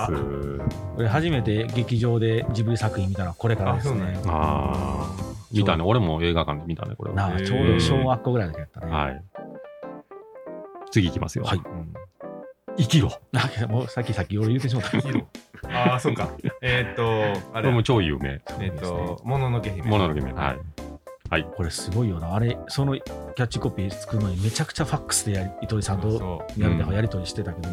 [0.97, 4.73] 俺初めて劇場でジブリ作品見たのはこれからですねああ
[5.05, 5.29] あ。
[5.53, 5.83] 見たね。
[5.85, 7.41] 俺も映画館で見たね、これは。
[7.41, 9.23] ちょうど小学校ぐらいの時やったねはい。
[10.91, 11.45] 次いきますよ。
[11.45, 11.95] はいうん
[12.79, 13.11] 生きろ。
[13.69, 14.99] もうさっきさっき俺言ってしまった
[15.69, 16.31] ああそうか
[16.63, 17.03] えっと
[17.53, 18.41] あれれも超有名。
[18.61, 20.33] えっともののけ姫もののけ姫。
[20.33, 20.59] はい。
[21.31, 21.47] はい。
[21.57, 27.69] これすごいよなあれそのキャッチコピー作るのにめちゃくちゃファックスでやり糸井さんとそやり,、うんやり取りしてたけど。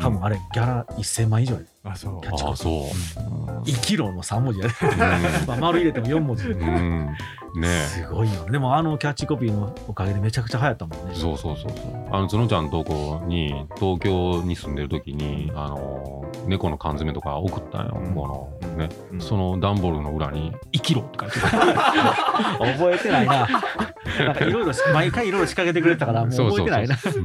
[0.00, 2.20] 多分あれギャラ1000万以上やあそう。
[2.22, 2.48] キャッチコピー。
[2.48, 3.60] ああ、そう。
[3.64, 4.98] 1キロの3文字やで、うん。
[5.46, 6.48] まあ、丸入れても4文字。
[6.48, 7.06] で、うん。
[7.54, 7.86] ねえ。
[7.86, 11.14] すごいよでもあのキャッチコピーのおかげでめちゃくちゃ流行ったもんね。
[11.14, 11.76] そうそうそうそう。
[12.10, 18.00] あの、角ちゃんのとこに、東京に住んでる時に、あの、猫の缶詰とか送ったんよ。
[18.02, 18.14] うん。
[18.14, 18.88] この、ね。
[19.12, 19.20] うん。
[19.20, 21.48] その段ボールの裏に、生きろって書いてた。
[22.58, 23.46] 覚えてないな。
[24.18, 26.96] なんかいろいろ毎回いろいろ仕掛けてくれてたからもう覚えてないな。
[26.96, 27.24] そうそう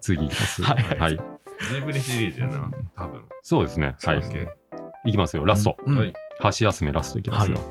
[0.00, 0.62] 次いきます。
[0.62, 0.98] はい。
[0.98, 1.33] はい。
[1.72, 3.94] ジブリシリーズやな多分そうですね。
[4.02, 4.22] はい。
[5.06, 5.44] いきますよ。
[5.44, 5.76] ラスト。
[5.84, 7.58] うんはい箸休めラストいきますよ。
[7.58, 7.62] は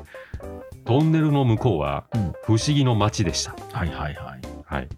[0.86, 3.54] トンネルの向こうはうん不思議の街でした。
[3.72, 4.88] はいはいはいはい。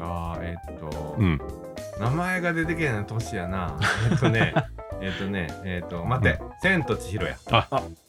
[0.00, 1.40] ああえっとうん。
[1.98, 3.78] 名前が出てけない年やな
[4.10, 4.54] えっとね
[5.00, 7.36] えっとねえっと待って千と千尋や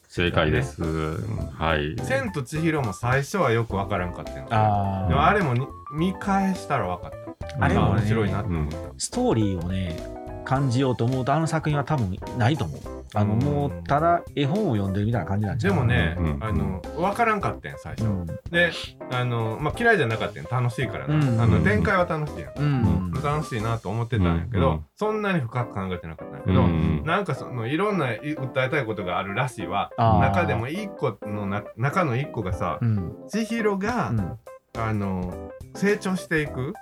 [0.08, 0.82] 正解です。
[0.82, 1.96] はい。
[2.04, 7.10] 千と千尋も最初はよくわからんかったよあでもあれもに見返したらわかっ
[7.58, 8.78] あれもね面白いなと思った。
[8.98, 9.96] ストーリーをね
[10.44, 12.80] 感じようと思うとあの作品は多分ないと思う。
[13.14, 15.78] あのうんもうただ絵本を読んでるみたいな感じなんじゃない？
[15.78, 16.44] でもね、うん。
[16.44, 18.26] あの分からんかったん最初、うん。
[18.26, 18.72] で
[19.10, 29.90] あの、まあ、嫌いじゃなかったん楽しいからな、うんあの展開は楽しいやん、うん楽しいなと思ってたんやけど、うんそんなに深く考えてなかったんやけど、うんなんかそのいろんない訴えたいことがあるらしいわ。
[29.96, 33.14] 中でも一個のな中の一個がさ、うん。
[33.28, 34.38] 千尋が、うん
[34.78, 36.74] あの成長していく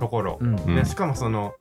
[0.00, 1.54] ところ、でしかもその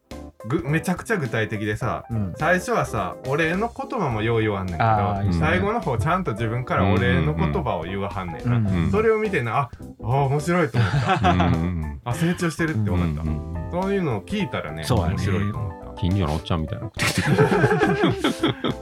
[0.47, 2.33] ぐめちゃくちゃ具体的でさうん。
[2.37, 9.69] 最初はさお礼の言葉もよう言わんねんけど最後の方ちゃんと自分からお礼の言葉を言わはんねんな、うんうんそれを見てなあ
[10.01, 12.09] あー面白いと思った。
[12.09, 13.23] あ成長してるって思った、
[13.71, 16.91] そういうのを聞いたらね面白いと思っ近所のおっちゃんみたいな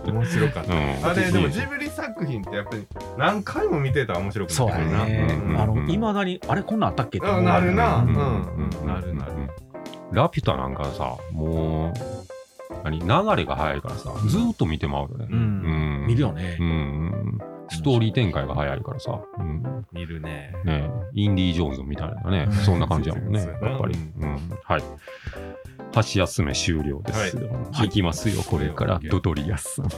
[0.05, 1.05] 面白かった、うん。
[1.05, 5.39] あれでもジブリ作品ってやっぱり何回も見てたら面白くなそうやね。
[5.45, 7.19] うんあのいまだにあれこんなんあったっけ？
[7.19, 8.87] ってなるな、ううんんうん。
[8.87, 9.31] なるなる、
[10.11, 12.99] ラピュタなんかさもう何？
[12.99, 15.37] 流れが早いからさずーっと見てまうよね、うん。
[15.37, 16.07] うん。
[16.07, 16.57] 見るよね。
[16.59, 17.37] うん。
[17.69, 19.85] ストーリー展開が早いからさ、うん。
[19.93, 20.53] 見るね。
[20.65, 23.95] ね、インディ・ージョーンズみたいなね、うんそんな感じやもん ね、やっぱり。
[24.19, 24.83] うん、はい。
[25.93, 27.37] 箸休め終了です。
[27.37, 29.89] はいい、きますよ、これから、はいドドリアスさん。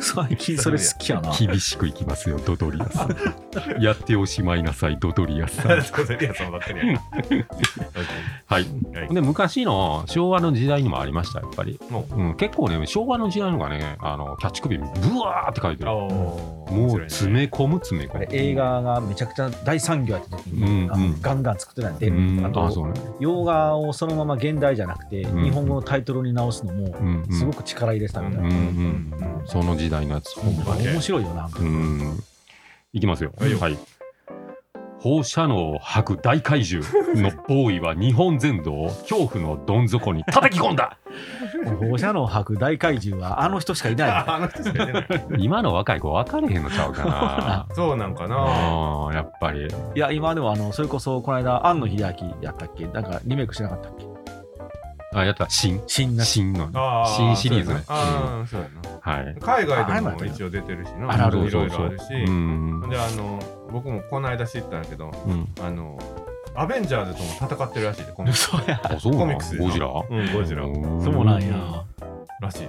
[0.00, 3.82] 最近それ好きやな厳しくいきますよ、 ドドリアスさん。
[3.82, 5.82] やっておしまいなさい、ドドリアスさん。
[5.82, 7.00] そういやそうばっかりやな
[8.46, 8.66] はい。
[8.94, 11.78] はいで、昔の昭和の時代にもありました、やっぱり。
[11.90, 15.90] もうん、結構ね、昭和の時代のがね、あのキャッチコピー、ブワーって書いてる。
[15.90, 18.26] うもう詰め込む、詰め込む。
[18.30, 22.92] 映画がめちゃくちゃ大産業やった時に、あのうんうんガンガン作ってたんで、うん、あと。
[23.20, 26.94] 洋画をそのまま現代じゃなくて、うん日本語のタイトルに直すのも。
[27.30, 30.34] すごく力入れてたみたいな、その時代のやつ。
[30.40, 32.18] 面白いよな、うん。
[32.92, 33.32] いきますよ。
[33.38, 33.78] はい。
[35.00, 36.86] 放射能を吐く大怪獣
[37.20, 39.88] のボーイは日本全土を恐怖のどん。
[39.88, 40.76] 底に叩き込ん。
[40.76, 40.96] だ
[41.80, 44.48] 放射能を吐く大怪獣はあの人しかいな
[45.38, 46.62] い今の若い子分かれへん。
[46.62, 48.14] のちゃうかなそうなん。
[48.14, 53.02] かなやっぱりいや今でもあのそれこそこの間庵野秀明やったっけなん。
[53.02, 54.04] かリメイクしなかったっけ
[55.14, 55.48] あやった。
[55.50, 57.82] 新新な新のあー新シリーズね。
[57.86, 58.08] そうやな。
[58.38, 59.22] ああそうやな。
[59.24, 59.36] はい。
[59.40, 61.12] 海外でも一応出てるしな。
[61.12, 62.04] あるあるいろいろあるし。
[62.14, 62.88] うん。
[62.88, 63.38] であの
[63.70, 65.48] 僕もこの間知ったんやけどうん。
[65.60, 65.98] あの
[66.54, 68.50] アベンジャーズとも戦ってるらしいでコミックス。
[68.54, 68.80] 嘘や。
[68.84, 69.24] あそうなの？
[69.24, 69.86] コミックスゴジラ？
[69.86, 70.66] うんゴジラ。
[70.66, 71.02] ん。
[71.02, 71.84] そうなんや。
[72.40, 72.68] らしい。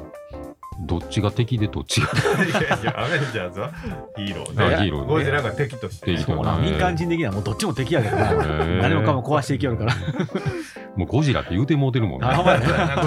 [0.85, 2.07] どっちが敵でどっちが？
[2.43, 3.71] いやいやアベンジャーズは
[4.17, 5.07] ヒーローであヒーローね。
[5.07, 6.07] ゴジラが敵として。
[6.07, 8.31] 敵とそうな民間人的にはもうどっちも敵やけどな。
[8.31, 8.81] ー。
[8.81, 9.93] 何もかも壊していけよるから
[10.95, 12.27] もうゴジラって言うてもうてるもんね。
[12.27, 12.43] ゴ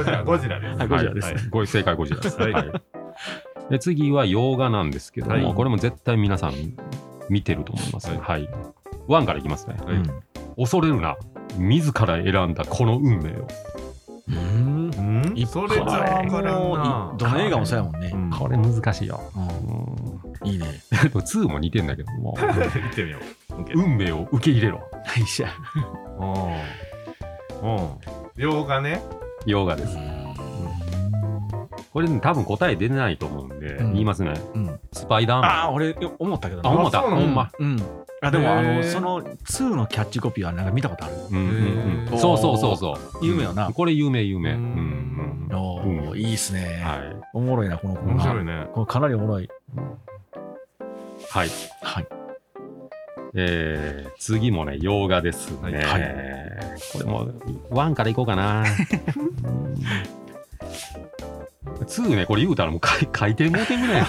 [0.02, 2.40] ジラゴジラですはいゴジラですはい正解ゴジラです。
[2.40, 2.52] はい。
[2.52, 2.72] はい。
[3.70, 6.54] で次は洋画なんですけども、はいこれも絶対皆さん
[7.28, 8.08] 見てると思います。
[8.08, 8.18] はい。
[8.18, 8.48] はい。
[9.06, 9.76] ワンからいきますね。
[9.84, 9.96] はい。
[9.96, 10.04] うん。
[10.56, 11.16] 恐れるな。
[11.58, 13.48] 自ら選んだこの運命を。
[14.28, 14.90] うん。
[14.90, 15.32] うん。
[15.36, 18.30] 一それじゃ発わからんどの映画もそうやもんね、うん。
[18.30, 19.20] これ難しいよ。
[20.42, 20.48] うん。
[20.48, 20.66] いいね。
[21.14, 23.18] うん、2も似てんだけども、 行ってみよ
[23.50, 23.64] う。
[23.74, 24.80] 運命を受け入れろ。
[25.16, 25.50] 一緒や
[26.18, 26.85] うん
[27.62, 27.88] うん
[28.36, 29.02] 洋画ね
[29.46, 29.96] 洋画です。
[31.92, 34.34] これ、ね、多分答え出ないと思うんで、うん言いますね。
[34.54, 35.50] うんスパイダーマン。
[35.50, 37.00] ああ俺思ったけどあ、思った。
[37.00, 37.22] そうなの？
[37.22, 37.50] ほんま。
[37.58, 37.76] うん
[38.22, 41.14] あでもあへーのその2のキャッチコピーはなんか見たことある？
[41.30, 42.18] うんうんうん。
[42.18, 43.24] そうそうそうそう。
[43.24, 44.52] 有名よなこれ有名有名。
[44.52, 45.56] ううんんうん。
[45.56, 47.16] おーうんいいっすね、はい。
[47.32, 49.48] おもろいなこのコーナー面白いねこれかなりおもろい
[51.30, 51.48] はい。
[51.82, 52.06] はい
[53.38, 55.78] えー、次もね、洋画ですね。
[55.78, 56.56] はいはい
[56.92, 57.26] これも、
[57.70, 58.64] 1からいこうかな。
[61.86, 64.06] 2ね、これ言うたらもう書い書いてもうてるね。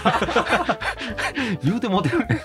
[1.64, 2.42] 言うてもうてるね。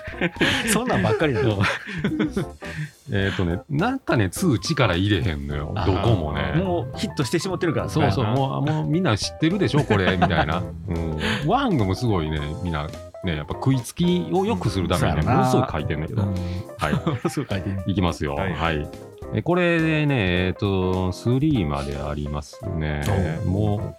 [0.73, 1.59] そんなんばっかりだよ
[3.13, 5.73] えっとね、なんかね、2力入れへんのよ。
[5.87, 6.53] どこもね。
[6.57, 10.63] もうヒットしてしまってるからそうそう、なもうもうみんな知ってるでしょ、これ、みたいな。
[10.89, 11.19] うん。
[11.47, 12.89] ワンがもすごいね、みんな、
[13.25, 16.23] ね、やっぱ食いつきを良くするためにね、ものすごい書いてんだけど。
[16.23, 16.35] うん
[16.79, 16.95] はい。
[17.31, 18.35] すごい書いてるいきますよ。
[18.35, 18.87] ははいい。
[19.35, 23.03] えこれでね、えっ、と、3までありますね。
[23.47, 23.97] も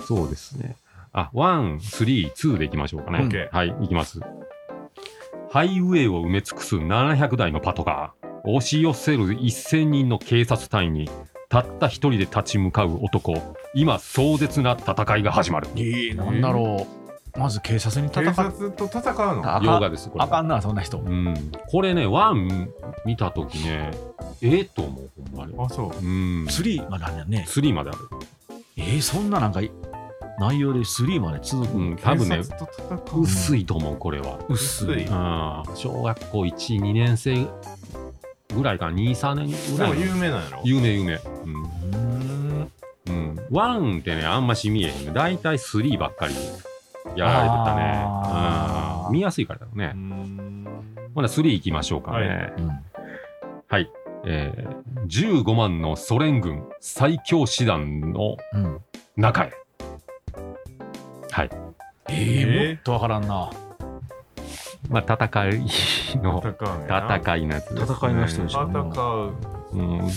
[0.00, 0.76] う、そうですね。
[1.12, 3.48] あ、1、3、2でいきましょうかね。
[3.52, 4.20] はい、いきます。
[5.50, 8.28] ハイウェイを埋め尽くす700台のパトカー。
[8.44, 11.10] 押し寄せる1000人の警察隊に、
[11.48, 13.34] たった一人で立ち向かう男。
[13.74, 15.68] 今、壮絶な戦いが始まる。
[15.74, 19.56] いいなんだろうまず警察に戦警っ察と戦うの？
[19.56, 20.24] あ洋画です、これ。
[20.24, 20.98] あかんなそんな人。
[20.98, 21.52] うん。
[21.70, 22.68] これね、1
[23.04, 23.90] 見たときね、
[24.42, 25.54] ええと思う、ほんまに。
[25.58, 25.86] あそう。
[25.88, 26.46] うん。
[26.46, 27.98] 3まであるんやね3まである。
[28.76, 29.60] えー、そんななんか
[30.40, 32.68] 内容で3まで続く、うん、多分ね警、察と
[33.12, 34.38] 戦う薄いと思う、これは。
[34.48, 35.04] 薄い。
[35.04, 37.46] うん、小学校1、2年生
[38.54, 40.60] ぐらいかな？23年ぐらいのでも有名なんやろ？
[40.64, 41.14] 有名有名。
[41.14, 41.54] うん。
[41.54, 42.70] うん。
[43.08, 45.12] うん、1ってねあんまし見えへんね。
[45.14, 46.34] 大体3ばっかり
[47.18, 49.06] やられてたね。
[49.06, 49.12] うん。
[49.12, 49.94] 見やすいからだよね、
[51.14, 52.18] ほな3行きましょうか。
[52.18, 52.70] ねうん
[53.70, 53.90] はい、
[54.24, 58.80] えー、15万のソ連軍最強師団のうん。
[59.16, 59.52] 中へ。
[61.30, 61.50] はい。
[62.08, 62.46] ええー。
[62.46, 63.50] ー、もっとわからんな。
[64.88, 65.58] まあ戦い
[66.22, 68.62] の戦いのやつです、ね、戦いの人でしょ。
[68.62, 69.34] 戦う。
[69.74, 69.98] うん。
[70.00, 70.08] うん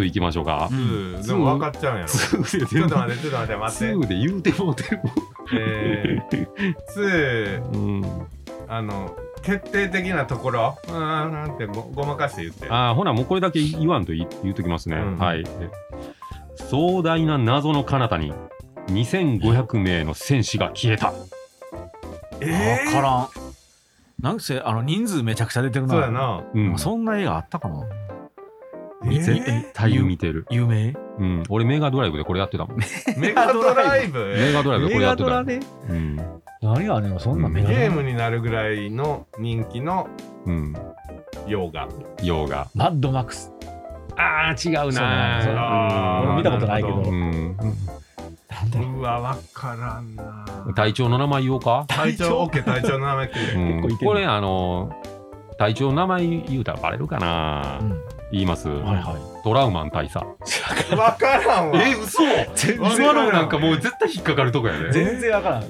[0.00, 0.68] 2行きましょうか。
[0.70, 1.14] う、ん。
[1.14, 2.08] うんでも分かっちゃうんやろ。
[2.08, 2.16] ち
[2.58, 2.82] 2で。
[2.82, 3.94] ょっと待ってちょっと待って待って。
[3.94, 5.00] 2で言うてもうてる
[5.54, 6.48] えー、
[7.66, 8.26] 2うん。
[8.68, 10.78] あの決定的なところ？
[10.88, 12.68] うーんなんてごごまかして言って。
[12.70, 14.96] ああ、ほな、もうこれだけ言わんと言言うときますね。
[14.96, 15.18] うん。
[15.18, 15.44] はい。
[16.70, 18.32] 壮大な謎の彼方に
[18.88, 21.12] 2500名の戦士が消えた。
[22.40, 23.28] えわからん。
[24.20, 25.94] なんせあの人数めちゃくちゃ出てるな。
[25.94, 26.44] そうやな。
[26.54, 26.78] うん。
[26.78, 27.80] そんな映画あったかな？
[27.80, 28.01] えー
[29.04, 30.46] 絶対見てる。
[30.50, 30.94] 有名？
[31.18, 31.42] うん。
[31.48, 32.78] 俺、メガドライブでこれやってたもん。
[33.16, 34.18] メガドライブ？
[34.18, 35.44] メガドライブでこれやってた。
[35.44, 36.16] でうん。
[36.62, 37.80] 何がねそんなうんメガドラ。
[37.80, 40.08] ゲームになるぐらいの人気の
[40.46, 40.74] うん。
[41.46, 41.88] 洋画。
[42.22, 42.68] 洋画。
[42.74, 43.52] マッドマックス。
[44.16, 45.56] ああ、違うそうなう。
[45.56, 46.96] あー俺見たことないけど。
[46.96, 47.56] なるほうん。
[48.48, 50.44] なんでうわ分からんな
[50.76, 51.86] 隊長の名前言おうか？
[51.88, 53.40] 隊長？OK 隊長の名前って。
[53.40, 54.92] う言んこれ、あの、
[55.58, 57.78] 隊長の名前言うたらバレるかな。
[57.80, 57.84] う。
[57.84, 57.98] ん
[58.32, 58.68] 言います。
[58.68, 60.24] はいはいトラウマン大佐。
[60.24, 60.36] う
[60.90, 62.18] 分からんわ嘘
[62.54, 64.92] 全わ今のなんかもう絶対引っかかるとこやで。
[64.92, 65.64] 全然わからん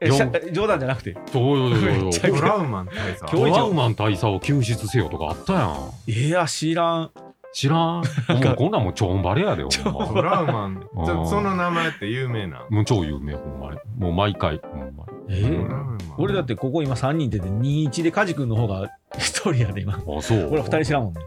[0.00, 0.10] え
[0.52, 5.92] 冗談じゃなくておいおいおいおいめっちゃトラウマン大佐トラウマン大佐を救出せよとかあったやん。
[6.06, 7.10] いや知らん
[7.52, 8.02] 知らん？
[8.28, 10.22] もうこんなんもうちょんばれやで、ほん。
[10.22, 10.86] ラウマン
[11.26, 13.78] その名前って有名なもう超有名、ほんまに。
[13.98, 15.40] もう毎回、ほんまえ？
[15.40, 18.82] うんトラウマン俺だってここ今3人出て21でカジ君の方が
[19.14, 20.02] 1人やで今に。
[20.16, 20.48] あ、そう。
[20.52, 21.22] 俺2人知らんもんね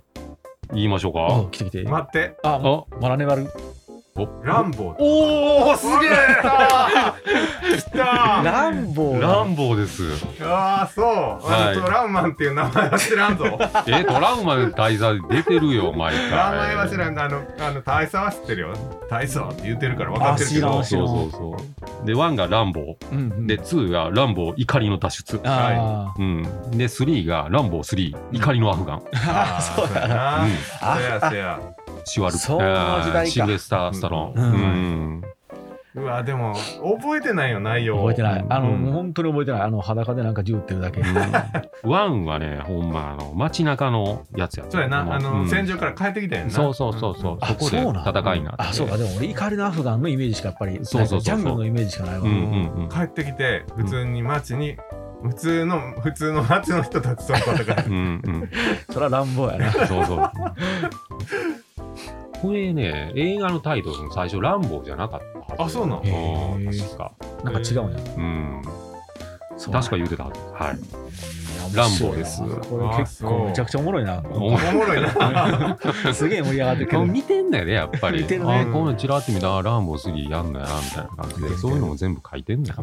[0.74, 1.50] 言いましょうあか。
[1.52, 1.84] 来て来て。
[1.84, 2.36] 待って。
[2.44, 3.48] ああ、まだ粘る
[4.44, 4.96] ランボー。
[5.00, 6.10] おおすげえ
[7.78, 7.98] 来た
[8.44, 9.22] ランボー。
[9.22, 10.04] ランボーです。
[10.44, 11.76] ああそう、はい。
[11.76, 13.46] トラウマンっていう名前は知らんぞ。
[13.88, 16.30] え、トラウマン大佐出てるよ、毎回。
[16.32, 18.74] 名前は知らんあのあの大佐は知ってるよ。
[19.10, 20.84] 大佐って言ってるから分かってるけど。
[20.84, 21.58] そうそうそ
[22.04, 22.06] う。
[22.06, 22.96] で、1がランボー。
[23.12, 23.48] うんうん。
[23.48, 25.40] で、2がランボー怒りの脱出。
[25.44, 26.44] あうん。
[26.72, 29.00] で、3がランボー3、怒りのアフガン。
[29.00, 31.60] ーあーそうやななうんそやそや
[32.06, 32.38] シュワル。
[32.38, 33.32] そうの時代か。
[33.32, 34.44] シルベスター・スタローン。
[34.44, 34.54] うん。
[34.54, 35.24] うん。
[35.94, 36.56] うわでも
[37.00, 37.98] 覚えてないよ内容。
[37.98, 38.46] 覚えてない。
[38.48, 38.92] あの、うん。
[38.94, 39.62] 本当に覚えてない。
[39.64, 41.02] あの裸でなんか銃撃ってるだけ。
[41.84, 45.00] ワンはね、ほんま、あの、街中のやつやそうやな。
[45.00, 46.48] あの、うん戦場から帰ってきたやん。
[46.48, 48.64] なそうそうそうそう、あそこで戦いになって。
[48.64, 48.96] あそうか。
[48.96, 51.22] でも俺怒りのアフガンのイメージしかやっぱりそうそうそうそう。
[51.22, 52.90] ジャングルのイメージしかないわ、うんうんうん。
[52.90, 54.78] 帰ってきて普通に街に、
[55.24, 57.98] 普通の普通の街の人たちとの戦いうんう
[58.32, 58.50] ん。
[58.92, 60.32] それは乱暴やなそうそう。
[62.42, 65.64] これね、映画のタイトルの最初、ランボーじゃなかったはず。
[65.64, 66.02] あそうなの？
[66.72, 67.12] 確か。
[67.44, 68.62] なんか違うんやうん。
[69.72, 70.40] 確か言うてたはず。
[70.54, 70.78] はい。
[71.76, 72.42] ランボーです。
[72.42, 74.22] これ結構めちゃくちゃおもろいな。
[74.32, 75.78] おおもろいな。
[76.14, 76.88] すげえ盛り上がってる。
[76.88, 78.22] けど似てんだよね、やっぱり。
[78.22, 78.60] 似てるね。
[78.62, 82.78] あこういうのチラって見たら、ランボー3やんのやな、みたいな感じで、そういうのも全部書いてんだよ。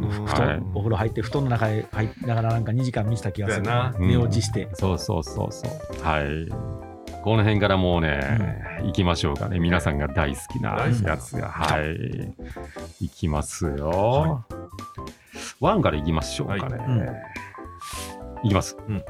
[0.74, 3.62] お風呂入って布団の中へ入りながらなんか2時間見てた気がする。
[3.62, 3.94] な。
[3.98, 6.02] 寝落ちして、そうそうそうそう。
[6.02, 6.48] はい。
[7.22, 8.20] この辺からもうね、
[8.84, 9.58] 行きましょうかね。
[9.58, 11.10] 皆さんが大好きな大好きな。
[11.10, 11.48] やつが。
[11.48, 12.34] はい。
[13.00, 14.44] 行きますよ。
[15.60, 16.78] ワンから行きましょうかね。
[16.78, 16.86] はい。
[16.86, 17.06] うん
[18.44, 19.04] いきます、うん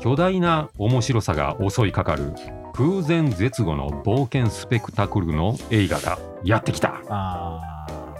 [0.00, 2.32] 巨大な面白さが襲いかかる
[2.72, 7.00] 空前絶後の冒険スペクタクルの映画がやってきた。
[7.08, 8.16] ああ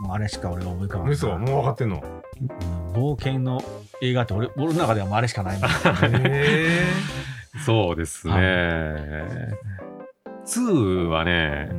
[0.00, 2.02] もうあれしか俺が思い浮かばない嘘もう分かってんの？
[2.02, 3.64] うん冒険の
[4.02, 6.82] 映画って俺俺の中ではもうあれしかないもんへ
[7.64, 8.34] そうですね。
[10.44, 11.70] 2はね、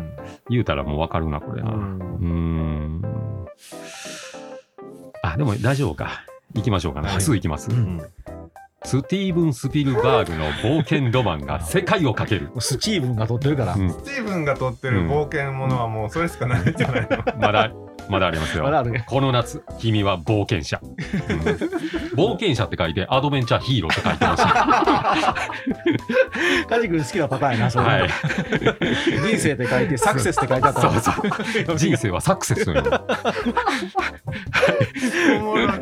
[0.50, 1.72] 言うたらもうわかるな、これな。
[1.74, 3.02] うん。
[5.22, 6.24] あ、でも大丈夫か。
[6.56, 7.08] 行きましょうかね。
[7.10, 7.72] はい2行きます。
[7.72, 8.02] うん
[8.86, 12.52] スティーブン・スピルバーグの冒険ロマンが世界をかける。
[12.60, 17.24] スチーブンが撮ってるから、うんスティーブンが撮ってる冒険ものはもうそれしかないんじゃないの？
[17.40, 17.72] まだ、
[18.10, 18.64] まだありますよ。
[18.64, 20.80] まだあるねこの夏、君は冒険者。
[20.84, 20.94] うん
[22.14, 24.44] 冒険者って書いて、アドベンチャーヒーローって書いてほしい。
[26.70, 28.10] カジ君好きなパターンやなそれ、はい。
[29.28, 31.16] 人生って書いてサクセスって書いてあったらそう
[31.66, 31.78] そう。
[31.78, 32.84] 人生はサクセスよ。
[35.40, 35.80] おもろいなは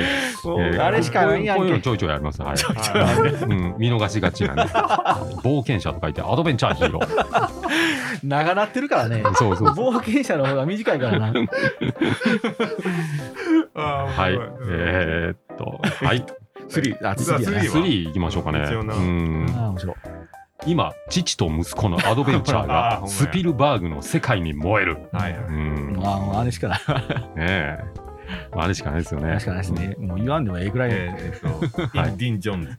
[0.00, 0.04] い。
[0.44, 2.40] もうえーあれしかないやこういうのちょいちょいあります。
[2.42, 2.56] はい。
[2.56, 4.62] はうん、見逃しがちなんで。
[4.62, 7.48] 冒険者と書いて、アドベンチャーヒーロー。
[8.22, 9.90] 長なってるからねそうそうそう。
[9.92, 11.26] 冒険者の方が短いからな
[13.74, 14.38] はい。
[14.68, 16.24] えーっと、 はい。
[16.68, 18.60] スリー、あ、実は次やなスリーは3行きましょうかね。
[18.60, 19.96] うんあー面白い。
[20.66, 24.96] 今、父と息子のアドベンチャーが スピルバーグの世界に燃える。
[25.12, 25.42] はいはい。
[25.42, 25.46] う
[26.04, 26.80] あ、もうあれしかない。
[27.36, 27.78] え。
[28.54, 29.30] まああれしかないですよね。
[29.30, 29.96] あれしかないですね。
[29.98, 30.90] もう言わんでもええぐらい。
[30.92, 32.76] えーと、ディン・ジョーンズ。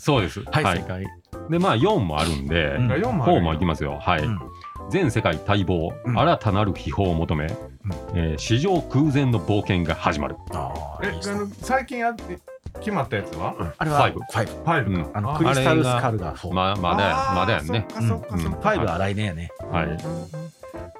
[0.00, 0.42] そうです。
[0.50, 1.06] はい、正解。
[1.48, 3.98] で、まあ4もあるんで、うん4もある4もいきますよ。
[4.00, 4.22] はい。
[4.84, 7.46] うん全世界待望、うん新たなる秘宝を求め、
[8.14, 10.36] えー史上空前の冒険が始まる。
[10.52, 12.38] あえ、あの、最近やって、
[12.80, 13.54] 決まったやつは？
[13.78, 14.52] あれはフファイブ。
[14.52, 15.10] ファイブか。
[15.14, 16.52] あの、ークリスタルスカルが4。
[16.54, 17.86] まあ、まだまだやんね。
[17.88, 18.00] フか。
[18.00, 19.50] ァイブは来年やね。
[19.70, 19.96] はい。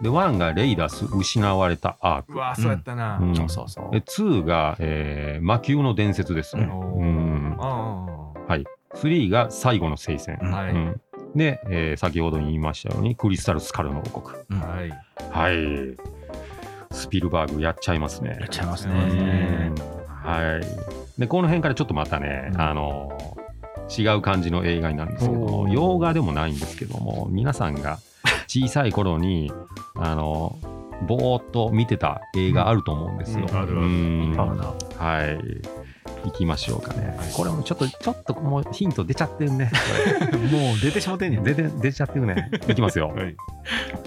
[0.02, 2.32] で、1がレイダス、失われたアーク。
[2.34, 3.18] うわ、そうやったな。
[3.20, 6.64] うんそうそうそうで、2が、えー魔球の伝説ですね。
[6.64, 8.06] うんあ
[8.94, 10.38] 3が最後の聖戦。
[10.40, 10.72] うんあ、はい。
[10.72, 11.00] うん
[11.36, 14.38] で、えー先ほど言いましたように、クリスタルスカルの王国。
[14.50, 14.90] うんはい。
[15.30, 15.96] はい。
[16.92, 18.48] スピルバーグやっちゃいますねやっ。
[18.48, 19.82] ちゃいますうねうん。
[20.08, 21.20] はい。
[21.20, 23.36] で、この辺からちょっとまたね、うんあの
[23.96, 27.98] 違う感じの映画になるんですけども、洋画でもないんですけども、皆さんが
[28.48, 29.52] 小さい頃に、
[29.94, 30.58] あの
[31.06, 33.46] ぼーっと見てた映画あると思うんですよ。
[33.48, 33.78] うんある
[34.50, 35.38] あるはい。
[36.26, 37.16] 行きましょうかね。
[37.36, 39.70] これもちょっと、ちょっともうヒント出ちゃってるね。
[40.52, 41.44] もう出てしまってんねん。
[41.44, 42.50] 出て出ちゃってるね。
[42.68, 43.08] いきますよ。
[43.08, 43.36] はい。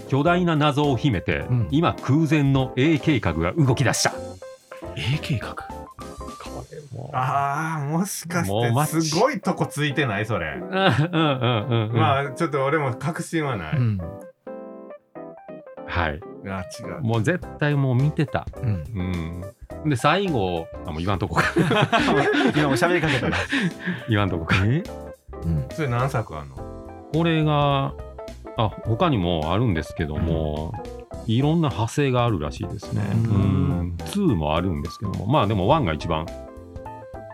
[0.09, 4.13] 巨大な謎を秘めて、うん今空前の A 計画が動き出した。
[4.95, 5.55] A 計画？
[7.13, 10.25] ああ、もしかして、すごいとこついてない？
[10.25, 10.57] それ。
[10.59, 11.97] う んうんうんうんうん。
[11.97, 13.77] まあ、ちょっと俺も確信はない。
[13.77, 13.97] うん。
[15.87, 16.19] はい。
[16.47, 17.01] あ、違う。
[17.01, 18.45] もう絶対もう見てた。
[18.61, 18.69] うん。
[18.69, 19.45] うん。
[19.85, 21.43] で、最後、あ、もう言わんとこか。
[22.55, 23.37] 今もう喋りかけたな。
[24.09, 24.55] 言わんとこか。
[24.65, 24.83] え？
[25.43, 25.65] うん。
[25.71, 26.55] それ何作あんの？
[27.13, 27.93] これが、
[28.57, 30.73] あ、他にもあるんですけども、
[31.27, 33.03] いろんな派生があるらしいですね。
[33.13, 33.95] ううんん。
[33.97, 36.25] 2もあるんですけども、まあでも1が一番、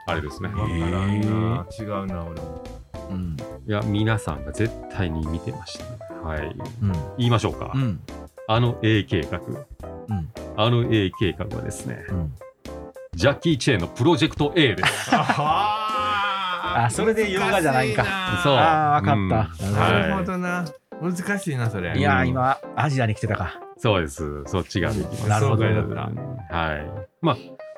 [0.08, 0.50] あれですね。
[0.50, 1.66] わからんな。
[1.80, 2.64] 違うな、俺も。
[3.10, 3.38] うん。
[3.68, 5.90] いや、皆さんが絶対に見てましたね。
[6.24, 6.56] はい。
[6.82, 6.92] うん。
[7.18, 7.72] 言いましょうか。
[7.74, 8.00] うん。
[8.48, 9.40] あの A 計画。
[9.40, 10.30] うん。
[10.58, 12.34] あの A 計画はですね、うん。
[13.14, 15.10] ジャッキー・チェーンのプロジェクト A です。
[15.16, 18.04] ああそれで洋画じゃないんか
[18.44, 18.54] そう。
[18.56, 19.16] あーわかっ
[19.60, 20.66] たうんななるほはどな。
[21.02, 21.98] 難しいな、それ。
[21.98, 23.60] いやー、うん今、アジアに来てたか。
[23.78, 23.80] い。
[23.80, 24.44] そうです。
[24.46, 25.30] そっちができます。
[25.30, 27.08] なるほどはい。
[27.22, 27.36] まあ、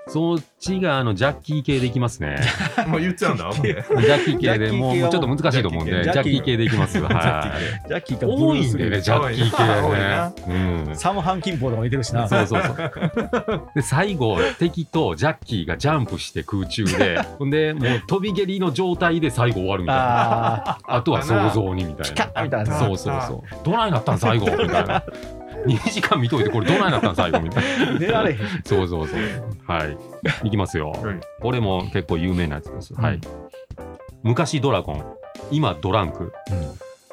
[0.08, 2.38] そっちがあのジャッキー系でいきますね。
[2.88, 3.51] もう言っちゃうんだ？
[3.53, 6.99] ジャッキー系でもうちょっと難しいと思うんで、ジジャッキー系でいきます。
[6.99, 7.10] は
[7.88, 8.20] ジャッキーい。
[8.20, 10.88] か多いんでね、ジャッキー系なね。
[10.88, 10.95] うん。
[10.95, 12.28] サムハンキンポーとか見てるしな。
[12.28, 13.72] そうそうそう。
[13.76, 20.03] で、最後、敵とジャッキーがジャンプして空中で、 ほんで、もう飛び蹴りの状態で最後終わるみたいな。
[20.03, 22.26] ああとは想像にみたいな。
[22.26, 22.80] ッみたいな。
[22.80, 23.66] そうそうそう。
[23.66, 25.03] どないなったん最後みたいな。
[25.66, 27.99] 2時間見といてこれどないなったん最後みたいな。
[27.99, 28.38] 出られへん。
[28.66, 29.20] そうそうそう。
[29.66, 29.97] はい。
[30.43, 30.91] いきますよ。
[30.91, 32.93] はいこれも結構有名なやつです。
[32.93, 33.22] うんはい。
[34.24, 35.05] 昔ドラゴン、
[35.51, 36.32] 今ドランク。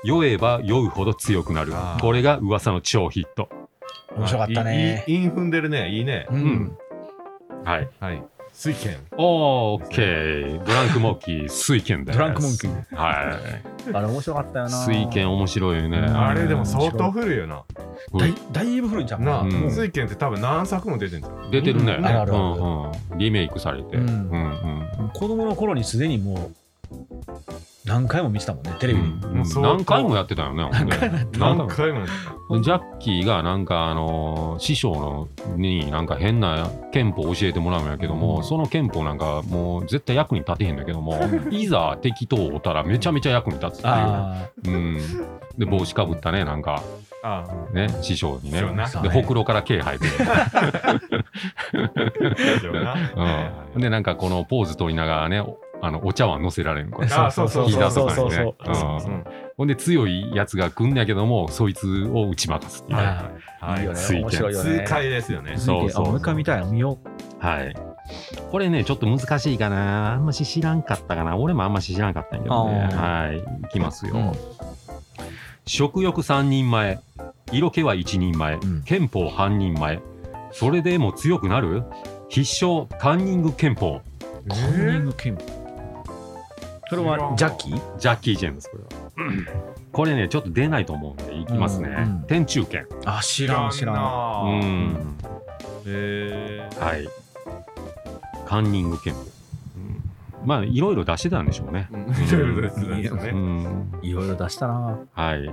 [0.05, 3.49] 酔えば酔うほど強くなるこれが噂の超ヒット。
[4.17, 5.05] 面白かったね。
[5.07, 5.89] いいいい韻踏んでるね。
[5.91, 6.27] いいね。
[6.31, 6.37] う。
[6.37, 6.77] ん
[7.65, 7.89] はい。
[8.01, 8.23] はい。
[8.55, 8.97] 水拳。
[9.19, 10.65] オーケー。
[10.65, 12.19] ドランクモンキー、水拳です。
[12.19, 12.95] ドランクモンキー。
[12.95, 13.37] は
[13.93, 14.71] あれ面白かったよい。
[14.71, 14.87] な。
[14.87, 15.99] 水拳面白いよね。
[15.99, 17.65] うんあれでも相当古いよな。
[18.17, 21.51] だいだいぶ古いんちゃうなあ、うん水拳って多分何作も出てんじゃん。
[21.51, 21.97] 出てるね。
[21.99, 23.97] うんあるあるあるうんうんリメイクされて。
[23.97, 26.53] ううんんうん子供の頃にすでにもう
[27.85, 29.01] 何回も見てたもんね、テレビ。
[29.01, 29.07] に。
[29.07, 29.37] うん。
[29.37, 30.65] もう相当何回もやってたよね。
[30.73, 30.97] ほんで。
[31.39, 32.09] 何回もやっ
[32.63, 38.45] ジャッキーがなんかあのー師匠のになんか変な憲法を教えてもらうんやけども、うん。
[38.45, 41.19] その憲法なんかもう絶対役に立てへんだけども、
[41.51, 43.95] いざ敵と会ったらめちゃめちゃ役に立つっていう。
[43.95, 44.99] あうん、
[45.59, 46.83] で帽子かぶったねなんか。
[47.73, 48.61] ね師匠にね。
[48.61, 48.87] そうな。
[49.03, 50.05] でほくろから毛生えて
[52.95, 53.53] な。
[53.75, 58.55] うん、でなんかこのポーズ取りながらねおあのお茶碗乗せられるこれあそうそう膝とかそうそう
[59.01, 59.25] そううんうん
[59.57, 63.31] ほんで強いやつが来んやけどもそいつを打ち負かすっていうは
[63.77, 64.01] いいいよね。
[64.21, 64.85] 面白いよね。
[64.85, 65.57] 痛快ですよね。
[65.57, 66.99] そうそうあもう一回見たいな、見よ
[67.39, 67.75] はい。
[68.51, 70.13] これね、ちょっと難しいかな。
[70.13, 71.37] あんまし知らんかったかな。
[71.37, 72.89] 俺もあんまし知らんかったんやけどね。
[72.93, 73.39] あはい。
[73.39, 73.43] い
[73.73, 74.15] きますよ。
[74.15, 74.33] うん
[75.67, 77.01] 食欲三人前、
[77.51, 80.01] 色気は一人前、うん憲法半人前。
[80.53, 81.85] それでも強くなる？
[82.29, 84.01] 必勝カンニング憲法。
[84.47, 84.49] う。
[84.49, 85.65] カンニング憲法。
[86.89, 89.05] それはジャッキージャッキー・ジェームズ、これは。
[89.93, 91.89] これね、ちょっと出ないと思うんで、いきますね。
[91.89, 92.87] うんうん天中剣。
[93.05, 94.45] あ、知らん、知らん。
[94.45, 95.17] ううん。
[95.87, 96.69] え。
[96.79, 97.09] はい。
[98.47, 99.21] カンニング憲法。
[99.21, 101.89] うんまあ、いろいろ出してたんでしょうね。
[101.91, 103.99] うんいろいろですねいいよねうん。
[104.03, 104.99] いろいろ出したな。
[105.15, 105.51] はい。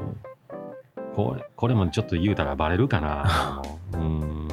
[1.15, 3.61] これ、これもちょっと言うたらバレるかな。
[3.93, 4.47] うーん。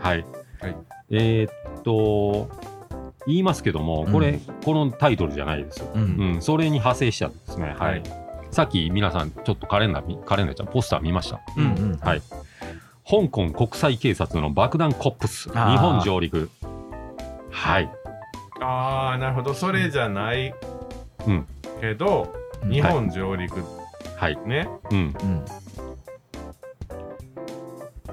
[0.00, 0.24] はい。
[0.60, 2.48] はいえーっと、
[3.26, 4.40] 言いますけどもこれ、うん。
[4.64, 6.36] このタイトルじゃないですよ、ううん。
[6.38, 7.74] ん、それに派生したですね。
[7.78, 8.02] はい、はい。
[8.50, 11.40] さっき皆さんちょっとカレンダーみカレンダーちゃんポスター見ました？
[11.56, 11.98] うんうん。
[11.98, 12.22] はい。
[13.08, 15.48] 香港国際警察の爆弾コップス。
[15.50, 16.50] 日本上陸。
[17.50, 17.90] はい。
[18.60, 19.54] ああなるほど。
[19.54, 20.54] それじゃない
[21.26, 21.46] うん。
[21.80, 22.32] けど、
[22.62, 23.62] うん日本上陸。
[24.16, 24.38] はい。
[24.46, 24.98] ね、うん。
[24.98, 25.44] うん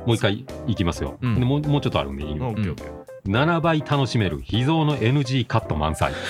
[0.05, 1.35] もう一回いきますよ、うん。
[1.39, 6.13] でもうもうちょっとあるんでいいオッケーオッケー7倍楽しめる秘蔵の NG カット満載。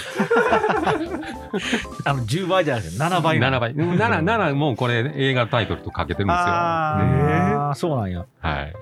[2.05, 3.71] あの10倍じゃなくて7倍7倍。
[3.71, 6.43] うん7 7もうこれ映画タイトルとかけてるんですよ。
[6.43, 8.25] ああそうなんや。
[8.41, 8.73] はい。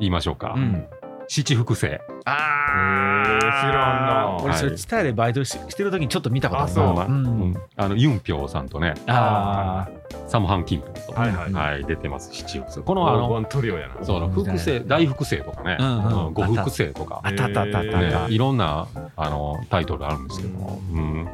[0.00, 0.84] 言いましょうか、うん
[1.28, 3.40] 七複製あへー。
[3.40, 4.38] 知らんな。
[4.42, 4.78] 俺それはい。
[4.90, 7.04] 伝えでバイトししてる時にちょっと見たことあるあそうな。
[7.06, 7.22] うん。
[7.50, 7.56] ん。
[7.76, 8.94] あのユンピョウさんとね。
[9.06, 9.88] あ
[10.26, 11.52] サムハン・キンプと、はいはい。
[11.52, 14.04] はい、出てます七複製このあのトリオやな。
[14.04, 16.26] その複製大複製とかね、うんうん。
[16.26, 16.32] うん。
[16.34, 17.20] 五複製とか。
[17.22, 17.78] あったあったあったた。
[17.78, 21.28] あねいろんなあのタイトルあるんですけども、うん。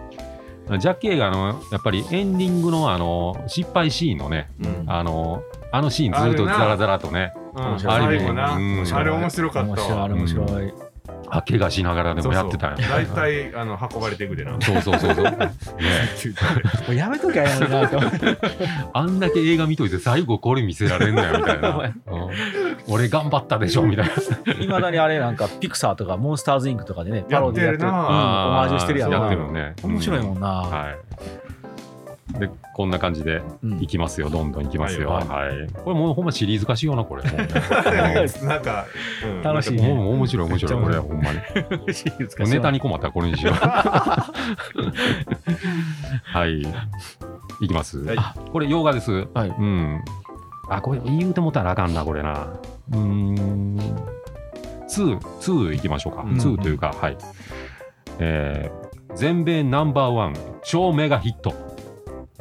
[0.78, 4.84] ジャッキー映画のやっぱりエンディングのあの失敗シーンのねうん。
[4.86, 7.32] あのあのシーンずっとザラザラとね
[7.78, 8.84] 最後な、うん。
[8.92, 9.76] あれ面白かったわ。
[9.76, 10.90] 面白いあれ面白い。
[11.32, 12.88] あ怪我しながらでもやってたんや。
[12.88, 15.30] 大体あの運ばれていくでなそうそうそうそう、 ね、
[16.88, 17.90] もうやめときゃええのにな
[18.92, 21.92] あんだけ映画見といて最後これ見せられんのやみたいな、 うん。
[22.88, 24.52] 俺頑張ったでしょみたいな。
[24.54, 27.86] いまだにあれなんかピクサーとかモンスターズインクとかでねパやロディやってる。
[27.86, 28.06] ってるなうん。
[28.06, 29.26] オマージュしてるやんやな。
[29.26, 29.74] ってるね。
[29.82, 31.49] 面白いもんな、はい
[32.38, 33.82] でこんな感じでうん。
[33.82, 34.30] いきますよ。
[34.30, 35.10] どんどんいきますよ。
[35.10, 35.68] は、はい。
[35.72, 37.22] これもうほんまシリーズ化しようなこれ。
[38.42, 38.86] なんか、
[39.24, 39.42] うん。
[39.42, 39.92] 楽しいね。
[39.92, 41.38] もう面白い面白いこれほんまに。
[42.50, 43.54] ネタに困ったらこれにしよう。
[46.24, 46.62] はい。
[47.60, 48.16] いきます、はい。
[48.18, 49.26] あこれ洋画です。
[49.34, 49.48] はい。
[49.48, 50.00] うん。
[50.68, 52.48] あこれ言うてもたらあかんなこれな。
[52.92, 53.76] うーん。
[54.88, 56.22] 2、2いきましょうか。
[56.22, 56.30] うん。
[56.32, 57.16] 2というか、はい。
[58.18, 61.69] えー全米ナンバーワン超メガヒット。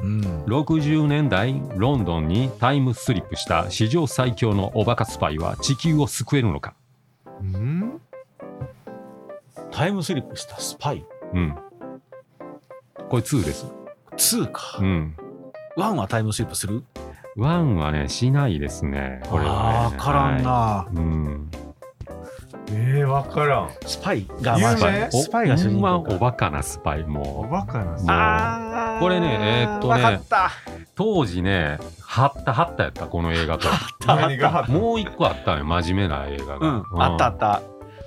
[0.02, 6.74] うん60年代ロンドンにタイムスリップした史上最強のおバカスパイは地球を救えるのか？
[7.41, 8.02] うん？
[9.72, 11.06] タイムスリップしたスパイ？
[11.34, 11.56] うん。
[13.10, 13.66] これ2です。
[14.18, 15.16] 2かうん。
[15.78, 16.84] 1はタイムスリップする
[17.38, 19.22] ？1はね、しないですね。
[19.30, 19.97] これは、ね。
[19.97, 20.95] 分からんな、はい。
[20.95, 21.49] うん。
[22.72, 23.70] えー、わからん。
[23.86, 24.99] スパイが有名？
[25.01, 27.97] まあスパイが主人ほんま公かおバカなスパイおもバカなう。
[28.07, 28.99] あー。
[28.99, 30.51] これねえーっとねわかった。
[30.95, 33.67] 当時ね、はったはったやった、この映画と。
[34.72, 36.67] もう一個あったのよ、真面目な映画うが。
[36.67, 36.86] ん。
[36.97, 37.61] あったあった。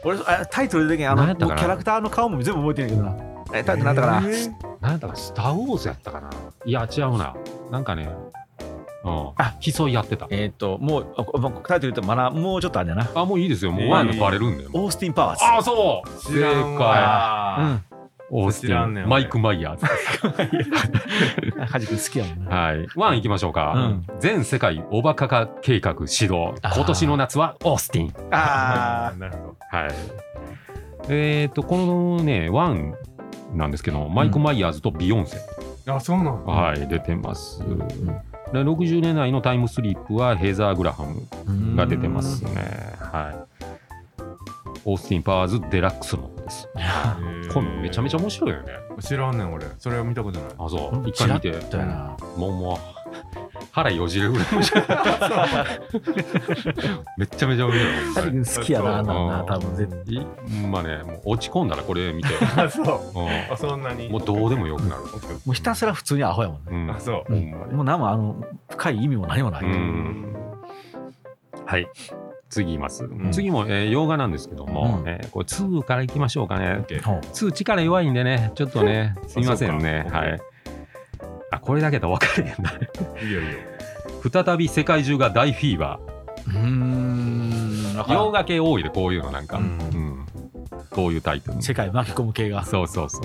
[0.05, 3.15] 俺あタイトル的にあのキャラクターの顔も全部覚えてるけどな。
[3.55, 6.29] えタイトルなんだかな、えーなんやったか、スター・ウォーズやったかな？
[6.65, 7.35] いや、違うな。
[7.71, 8.09] なんかね、
[9.05, 9.31] うん。
[9.37, 10.27] あ競いやってた。
[10.31, 11.15] えっ、ともう
[11.67, 13.73] タイトル言うとまだもうちょっとあるんだなあ、もういいですよ。
[13.73, 14.67] もうえーワンのバレるんで。
[14.73, 17.85] オースティン・パワーズあ、そう知らんわうん
[18.35, 19.85] オースティン、マイク・マイヤーズ。
[19.85, 22.87] はじくん好きやもんなはい。
[22.97, 23.75] ワン行きましょうか。
[23.77, 26.55] うん全世界おバカ化計画始動。
[26.63, 28.15] あー今年の夏はオースティン。
[28.31, 29.57] あ なるほど。
[29.71, 29.91] はい。
[31.09, 32.95] えっ、と、このね、ワン
[33.55, 35.37] なんですけど、マイク・マイヤーズとビヨンセ、
[35.87, 37.59] あ、そうなのはい、出てます。
[37.61, 37.67] で
[38.61, 42.53] 60年代のタイムスリップはヘザー・グラハムーが出てますね。
[43.01, 43.53] はい。
[44.85, 46.69] オースティン・パワーズ・デラックスのです。
[47.53, 48.73] これめちゃめちゃ面白いよね。
[49.01, 49.67] 知らんねん俺。
[49.79, 50.51] それは見たことない。
[50.59, 50.99] あ、そう。
[50.99, 51.53] うん一回見て、
[52.37, 52.79] もうもう、
[53.73, 54.47] 腹よじれるぐらい。
[57.17, 57.73] めっちゃめちゃ面
[58.15, 58.35] 白い。
[58.61, 60.27] 好きやなあんな多分絶対い
[60.67, 63.57] まあね、もう落ち込んだらこれ見て、 あ、そう。
[63.57, 64.09] そんなに。
[64.09, 65.03] んもうどうでもよくなる。
[65.47, 67.33] もうひたすら普通にアホやもんねうんあ、そう。
[67.33, 70.37] ほんもう何もあの深い意味も何もない、うん
[71.65, 71.89] はい。
[72.51, 73.05] 次言います。
[73.05, 76.85] ん次も、えー洋画なんですけども、うんえーこれ2からいきましょうかオッね。
[76.87, 80.07] ケーほう2力弱いんでね、ちょっとね、 すみませんね。
[80.11, 80.41] はい。
[81.53, 82.73] あ、これだけだと分かれへんな。
[83.23, 83.53] いいよいいよ。
[84.45, 86.01] 再び世界中が大フィーバ
[86.47, 88.07] うーんわー。
[88.07, 89.59] からん洋画系多いで、こういうのなんか。
[89.59, 90.27] ううんん。
[90.91, 91.63] こういうタイトル。
[91.63, 93.23] 世界巻き込む系がそうそうそう。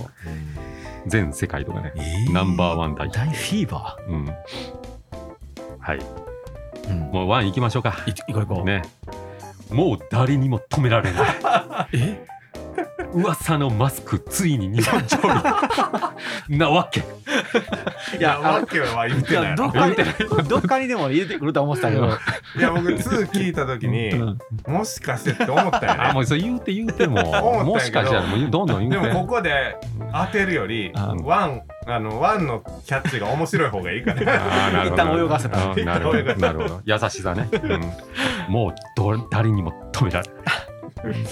[1.07, 1.93] 全世界とかね。
[1.95, 4.25] えーナンバーワンタイトル大フィーバうん。
[5.79, 5.99] はい。
[5.99, 7.95] ー、うん、もうワン行きましょうか。
[8.07, 8.81] い行こう行こう、ね。
[9.71, 11.29] もう誰にも止められない。
[11.93, 12.25] え？
[13.17, 16.57] 噂のマスクついに日本上陸。
[16.57, 17.01] なわけ。
[18.17, 19.55] いや、わけは言ってない。
[19.55, 19.71] どっ。
[19.71, 19.95] かに
[20.47, 24.37] どっかにでも入れてくると思ってたけど、いや、僕、2聞いたときに、うん。
[24.67, 25.99] もしかしてって思ったよね。
[26.09, 29.77] あもうそれ言うて言うてももしかしたらもうどんどん言うてでも、ここで
[30.13, 34.21] 当てるより、あワン、あの、ワンのキャッチが面白い方がいいかな。
[34.21, 35.03] あーなるほど。
[35.03, 35.57] 一旦泳がせた。
[35.57, 36.35] なるほど。
[36.35, 36.81] なるほど。
[36.85, 40.66] 優しさね、うん、もうど誰にも止められない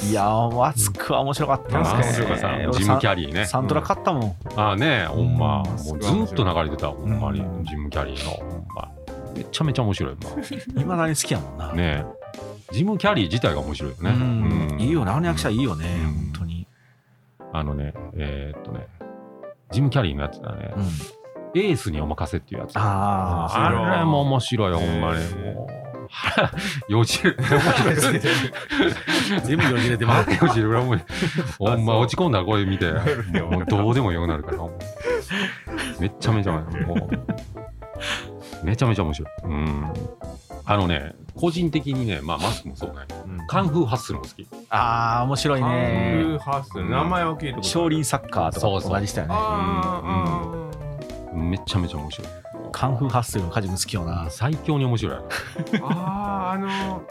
[0.09, 2.55] いやー熱くは面白かったマですねスク面白か。
[2.55, 3.45] った俺ジム・キャリーね。
[3.45, 5.61] サントラ買ったもん、ああねほんま。
[5.61, 5.65] うん。
[5.67, 7.41] もうずっと流れてたほんまに。
[7.41, 8.31] うんジム・キャリーの。
[8.31, 8.65] ほん。
[8.75, 8.91] ま
[9.35, 10.15] めちゃめちゃ面白い
[10.77, 12.05] いまだに好きやもんな、なね
[12.71, 14.09] ジム・キャリー自体が面白いよね。
[14.11, 14.67] うん。
[14.71, 14.79] うん。
[14.79, 15.11] いいよね。
[15.11, 16.13] あの役者いいよね、うん。
[16.13, 16.67] 本当に、
[17.53, 18.87] あのねえーっとね。
[19.71, 20.73] ジム・キャリーのやつだね。
[20.77, 20.83] うん、
[21.59, 22.73] エースにお任せっていうやつ。
[22.77, 25.23] ああれも面白いよほんまに
[26.17, 26.49] 腹
[26.87, 27.35] よじれ
[29.43, 30.31] 全部よじれてます。
[30.31, 30.95] よじれ俺も
[31.59, 34.57] ほんま落ち込んだらこれ見てもうどうでもよくなるから
[35.99, 36.65] めっちゃめちゃもう
[38.65, 39.29] めちゃめちゃ面白い。
[39.43, 39.93] うん。
[40.67, 42.95] あのね個人的にねまあマスクもそうね
[43.47, 44.47] カンフーハッスルも好き。
[44.69, 48.91] ああ面白いカンねフーハッスル名前は聞いたこ少林サッカーとそうそう。
[48.91, 49.33] か同じしたよね
[51.49, 52.27] めちゃめちゃ面白い
[52.75, 54.27] カンフーハッスルのカジ君好きよな。
[54.29, 55.15] 最強に面白い。
[55.81, 57.01] あーあの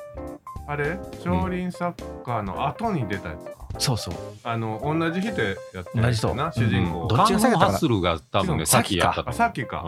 [0.66, 0.98] あれ？
[1.22, 3.52] 少林サッカーの後に出たやつか。
[3.78, 4.14] そうそう。
[4.44, 6.34] あの同じ人やって同じ人。
[6.34, 7.06] な主人公。
[7.08, 7.66] どっカンフーちが先やったかな。
[7.66, 9.82] ハッスルが多分ねさっきかさっきやったさっきか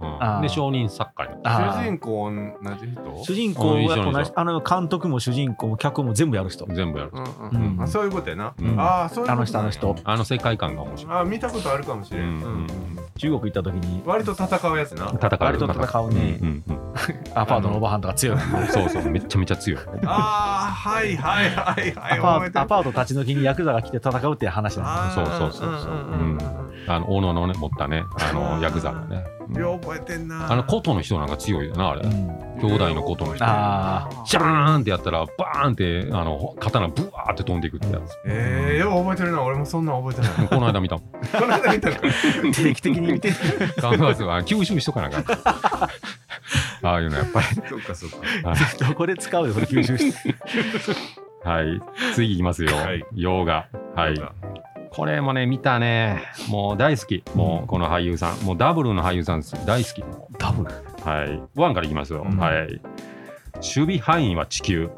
[0.00, 0.42] うんうん。
[0.42, 2.30] で少林サッカーに主人公
[2.64, 3.24] 同じ人？
[3.24, 6.66] 主人公うん一緒にが同じあの監督も主人公も脚本も全部やる人。
[6.66, 7.24] 全部やるうん
[7.60, 7.82] うんうん。
[7.84, 8.52] あそういうことやな。
[8.58, 8.80] うん。
[8.80, 9.96] ああそういうことあの人あの人。
[10.02, 11.16] あの世界観が面白い。
[11.20, 12.66] あ見たことあるかもしれんうんうん
[13.20, 14.02] 中国行った時に。
[14.06, 15.12] 割と戦うやつな。
[15.14, 15.38] 戦う。
[15.40, 16.38] 割と戦うね。
[16.40, 16.79] うんうんうん
[17.34, 18.38] アパートのおばはんとか強い。
[18.70, 19.80] そうそうめちゃめちゃ強い。
[20.04, 22.50] ああはいはいはいはい。
[22.54, 26.38] アパート立ち退きにヤクザが来て戦うっていう話なんあーそうそうそうそうんんん
[26.88, 29.24] あの斧のね持ったねあのヤクザのね。
[29.48, 29.60] うん。
[29.60, 30.50] よう覚えてんな。
[30.50, 32.02] あの琴の人なんか強いよなあれ。
[32.02, 32.50] うん。
[32.60, 33.44] 兄弟の琴の人。
[33.44, 38.16] あシャーンってやったらバーンってあの刀ブワーって飛んでいくってやつ。
[38.26, 39.42] ええよう覚えてるな。
[39.42, 40.48] 俺もそんなん覚えてない。
[40.48, 41.04] この間見たもん。
[41.04, 41.96] この間見たの
[42.52, 43.36] 定期的に見て考
[43.92, 45.24] えては吸収しとかなあかん
[46.82, 47.46] ああいうのやっぱり。
[47.68, 48.16] そうかそうか。
[48.88, 49.46] どこで使う？
[49.48, 50.34] よそれ吸収して
[51.44, 51.80] はい。
[52.14, 52.74] 次いきますよ。
[52.76, 53.04] はい。
[53.14, 53.66] 洋画。
[53.94, 54.14] はい。
[54.90, 56.22] これもね見たね。
[56.48, 57.22] もう大好き。
[57.34, 58.38] もうこの俳優さん。
[58.44, 60.04] もうダブルの俳優さんです大好き。
[60.38, 60.70] ダブル？
[61.08, 61.42] はい。
[61.54, 62.36] ワンからいきますよ、うん。
[62.38, 62.80] はい
[63.56, 64.90] 守備範囲は地球。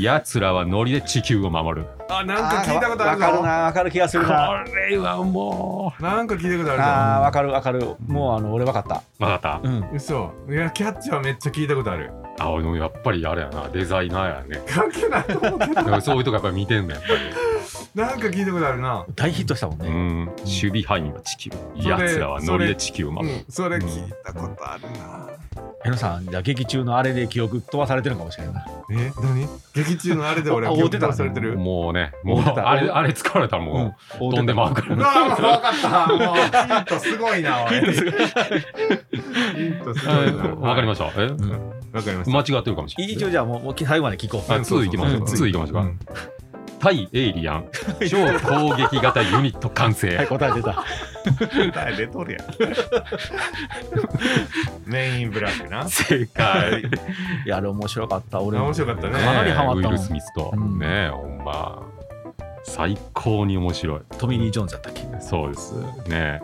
[0.00, 1.86] 奴らはノリで地球を守る。
[2.10, 3.24] あなんか聞いたことあるぞ。
[3.26, 4.64] わかるなわかる気がすこるな。
[4.88, 7.96] れはもなんか聞いたことあーあわかるわかる。
[8.06, 8.96] もうある俺わかった。
[8.96, 9.60] う分かった。
[9.62, 9.88] うん。
[9.94, 10.30] 嘘。
[10.48, 12.10] いやキャッチはめっちゃ聞いたことある。
[12.38, 13.68] あ俺もやっぱりあれやな。
[13.68, 14.62] デザイナーやね。
[14.68, 15.38] 関係ないと
[15.84, 17.10] 思 そういうとこやっぱり見てんだよやっ
[17.94, 19.06] なんか聞いたことあるな。
[19.14, 21.50] 大ヒットしたもんぱり、うねん、守備範囲は地球。
[21.50, 25.28] それ奴らはノリで地球をう守る、んそれ聞いたことあるな。
[25.86, 28.62] えのさんじゃあ劇中のあれで記憶飛ばされてるかもしれんな。
[28.62, 29.48] いえ何？
[29.74, 36.36] 劇中のあれで俺あは記憶飛ばされてるもうねもうあれあれ使われたらもう、飛んでまうからうわーもう分かったもう
[36.76, 37.84] ヒントすごいなヒン
[39.84, 41.50] トすごいなわかりました、えうん
[41.92, 45.98] わかりました間違ってるかもしれない一応じゃあもうもう最後まで聞こうあ2いきましょううん2いきましょうか、うん
[46.84, 47.64] 対エイリアン。
[48.10, 50.84] 超攻撃型ユニット完成、はい答え出た。
[51.74, 52.44] 誰出とるやん。
[54.84, 55.88] メインブラックな。
[55.88, 56.82] 正解。
[56.82, 57.48] い。
[57.48, 59.12] やあれ面白かった俺面白かったね。
[59.14, 59.94] かなりハマったもん。
[59.94, 60.78] ウィル・スミスと、うん。
[60.78, 61.82] ねえほんま。
[62.64, 64.00] 最高に面白い。
[64.18, 65.06] トミー・リー・ジョーンズだったっけ？
[65.20, 65.72] そうです。
[66.06, 66.42] ね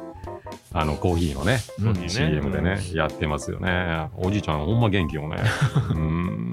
[0.73, 1.93] あのコーヒーのね、うん。
[1.93, 4.09] ね CM でね、やってますよね。
[4.17, 5.37] おじいちゃんほんま元気よね。
[5.95, 6.51] うん。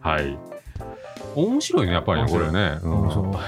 [0.00, 0.36] はい
[1.34, 2.92] 面白いねやっぱりねこれね、うん。
[2.92, 3.40] 面白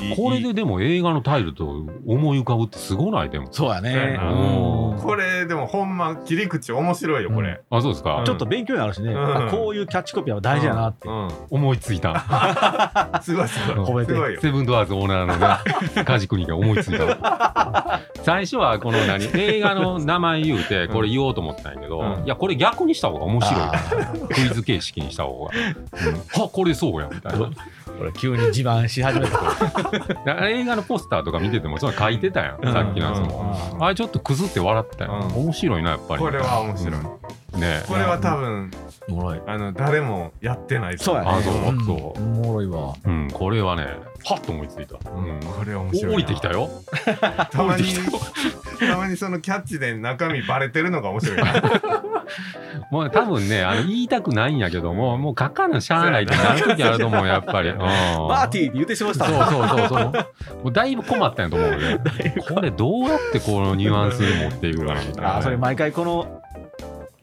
[0.00, 0.06] い。
[0.08, 1.64] いいこれででも映画のタイルと
[2.06, 3.30] 思い浮かぶってすごない？
[3.30, 3.48] でも。
[3.50, 4.18] そうやね。
[4.20, 4.98] そうん。
[5.02, 8.24] これでもほんま切り口面白いよこれ、あそうですか、うん。
[8.24, 9.46] ちょっと勉強になるしね、うん。
[9.48, 11.28] あこういうキャッチコピーは大事やなって、うん。
[11.50, 13.20] 思いついた。
[13.22, 13.84] すごいすごい。
[13.84, 14.12] 褒めて。
[14.12, 14.40] すごいよ。
[14.40, 18.00] セブンドアーズオーナーのね 梶国が思いついた。
[18.22, 19.26] 最初はこの何？
[19.34, 22.24] 映画の名前言うてこれ言おうと思ったんやけど、うん。
[22.24, 23.72] いやこれ逆にした方が面白いあ
[24.28, 27.50] クイズ形式にした方が、うん、あこれそうやみたいな。
[28.00, 32.72] 俺急に自慢し始めた 映画のポスターとか見ててもそれ書いてたやん、うん。
[32.72, 33.84] さっきのやつも、うん。
[33.84, 35.44] あれちょっとくずって笑ってたやん、うん。
[35.44, 36.22] 面白いなやっぱり。
[36.22, 37.60] これは面白い、うん。
[37.60, 37.82] ね。
[37.86, 38.70] これは多分
[39.10, 39.40] おもろい。
[39.46, 41.28] あの誰もやってないそうやね。
[41.30, 41.72] あそうう。
[41.72, 41.84] ん。
[41.84, 42.94] そうおもろいわ。
[43.04, 43.86] うん、これはね
[44.24, 46.14] はっと思いついた、うんこれは面白いな。
[46.14, 46.70] 降りてきたよ。
[47.50, 47.84] たまに
[48.78, 51.62] たまにそのキャッチで中身バレてるのが面白いな
[52.90, 59.26] もう多分ねあの言いたくないんやけどももう書かなしゃあないってなる時あると思うやっぱり、うん、マーティーって言ってしました。
[59.26, 60.00] そうそうそうそう。
[60.64, 61.98] もうだいぶ困ったんやと思うよね。
[62.48, 66.42] これどうやってこのニュアンスに持っていくかなみたいなあそれ毎回この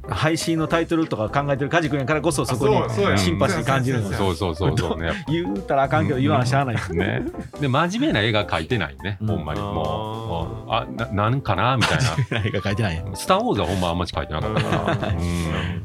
[0.09, 4.11] 配信のタイトルとか考えてる梶君やからこそそこにシンパシー感じるの。
[4.11, 6.75] そうそうそうそうね 言うたらあかんけど言わなしゃあない。
[6.91, 7.23] ね。
[7.59, 9.27] で真面目な絵が描いてないね、うん。
[9.27, 10.71] ほんまにもう。
[10.71, 11.99] あななんかなみたい
[12.29, 13.03] 何が書いてない。
[13.03, 15.83] な「スター・ウォーズ」はほんまあんまし描いてなかったから、うん、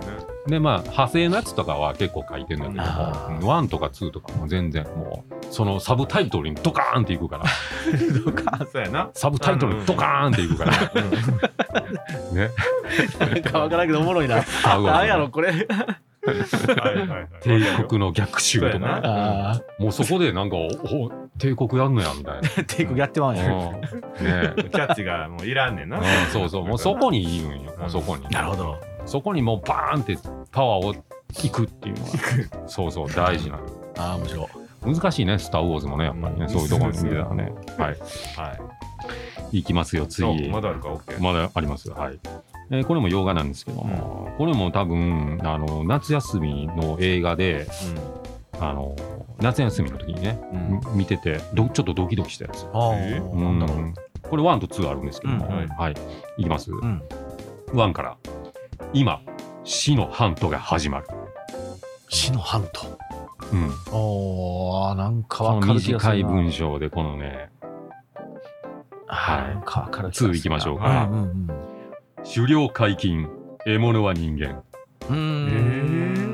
[0.49, 7.45] でまあ派生のやつとかは結構書いてるんだけどあも1とか2とかも全然もうそのサブタイトルにドカーンっていくから。
[8.25, 9.11] どうかそうやな。
[9.15, 10.73] サブタイトルにドカーンっていくから。
[12.33, 12.51] ね。
[13.19, 14.43] なんかわからんけどおもろいな。
[14.65, 14.93] あうわ。
[14.93, 15.53] なんやろこれ。
[17.41, 19.01] 帝国の逆襲とか。
[19.03, 22.49] あもうそこでなんかおお帝国やんのやみたいな。
[22.59, 23.45] あ 帝国やってまうんや。
[23.45, 23.81] うん。
[23.81, 23.83] ね。
[24.57, 25.99] えキャッチがもういらんねんな。
[25.99, 26.67] うんそうそう。
[26.67, 28.27] もうそこにいるんよ、もうそこに。
[28.29, 28.79] なるほど
[29.09, 30.19] そこにもうバーンって
[30.53, 30.95] パワーを
[31.43, 33.67] いくっていうのがそうそう大事なの。
[33.97, 34.95] ああ面白い。
[34.95, 37.53] 難しいねスター・ウォーズもねやっぱりね、うんそういうところに見てたらね。
[37.79, 37.97] はい。
[38.37, 38.53] は
[39.53, 39.59] い。
[39.59, 39.63] い。
[39.65, 40.49] きますよ次。
[40.51, 41.91] まだあるか OK まだあります。
[41.91, 42.19] はい、
[42.71, 47.67] えーこれも洋画なんですけども、これも多分あの夏休みの映画で
[48.61, 48.95] あの
[49.41, 50.81] 夏休みの時にね、うん。
[50.93, 52.67] み見ててどちょっとドキドキしたやつ。
[52.75, 53.79] ああえなんだろう。
[53.79, 53.95] うん。
[54.23, 55.55] これ1と2あるんですけども、うん。
[55.55, 55.69] はい。
[55.69, 55.95] はい、
[56.37, 57.03] いきます、うん。
[57.73, 58.17] 1から
[58.93, 59.21] 今
[59.65, 61.07] 死のハントが始まる、
[62.09, 62.99] 死のハント。
[63.53, 67.49] うん、おーなんかかる気がす短い文章でこのね
[69.07, 69.55] はい。
[69.55, 71.47] なんかわかる気がする2いきましょうか、はいうんうん。
[72.25, 73.29] 狩猟解禁
[73.65, 74.63] 獲物は人間。
[75.09, 76.29] うん。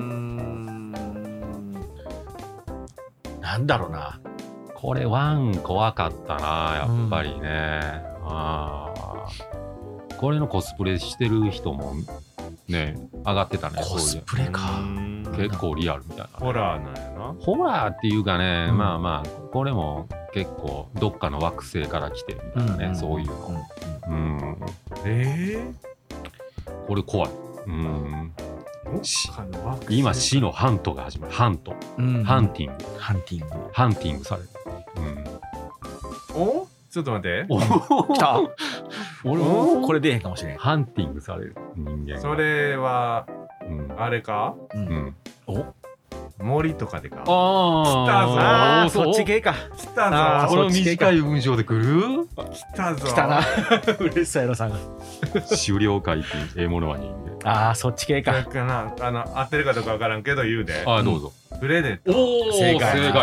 [3.40, 4.20] なんだろうな。
[4.74, 7.80] これ1怖かったなやっぱりね、
[8.24, 10.16] あー。
[10.16, 11.94] これのコスプレしてる人も
[12.68, 14.80] ね上がってたねコスプレか。
[15.36, 17.34] 結構リアルみたいなホラーなんやな。
[17.40, 18.78] ホラーっていうかね、うん。
[18.78, 22.96] まあまあこれも結構どっかの惑星から来てみたいなね、ん。
[22.96, 23.30] そういう
[24.06, 24.38] うん。
[24.38, 24.58] の、うん、
[25.04, 25.74] え
[26.86, 27.30] これ怖い、
[27.66, 28.32] うん、
[29.88, 31.32] 今死のハントが始まる。
[31.32, 31.74] ハント。
[31.98, 32.22] うん。
[32.22, 32.84] ハンティング。
[32.98, 33.54] ハンティング。
[33.72, 34.48] ハンティングされる、
[36.36, 36.68] お？
[36.90, 37.46] ちょっと待って。
[37.48, 37.58] うん、
[38.14, 38.38] 来た
[39.24, 39.44] 俺お
[39.80, 40.58] もこれ出えへんかもしれん。
[40.58, 42.20] ハンティングされる人間が。
[42.20, 43.26] それは
[43.62, 44.54] うん、あれか？
[44.74, 44.84] ううん。
[44.84, 45.16] ん、
[45.46, 45.64] お？
[46.38, 47.22] 森とかでか？
[47.26, 49.54] あああーそっち系か。
[49.76, 52.26] 来たあーぞこの短い文章で来る？
[52.52, 53.06] 来たぞ。
[53.06, 53.40] 来たな。
[54.00, 54.70] 嬉しそうやろさん。
[54.70, 54.76] が
[55.66, 57.14] 狩猟解禁獲物は人
[57.44, 58.32] ああそっち系か。
[58.32, 60.82] だからなあの合ってるかどうかわからんけど言うで。
[60.84, 62.92] 間ああどうぞ、プレデターおお正解。
[63.00, 63.22] 正解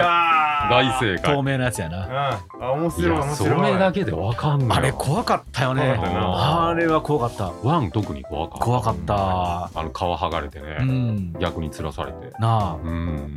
[0.70, 2.40] 大正解透明なやつやな。
[2.54, 2.64] うん。
[2.64, 3.72] あ面い白い面白い。
[3.74, 5.98] れだけでわかんないあれ怖かったよね。
[6.04, 7.52] あれは怖かった。
[7.68, 8.66] ワン特に怖かった。
[8.66, 9.14] 怖かった。
[9.16, 11.34] あの皮剥がれてね、うん。
[11.40, 12.32] 逆につらされて。
[12.40, 13.36] なうん。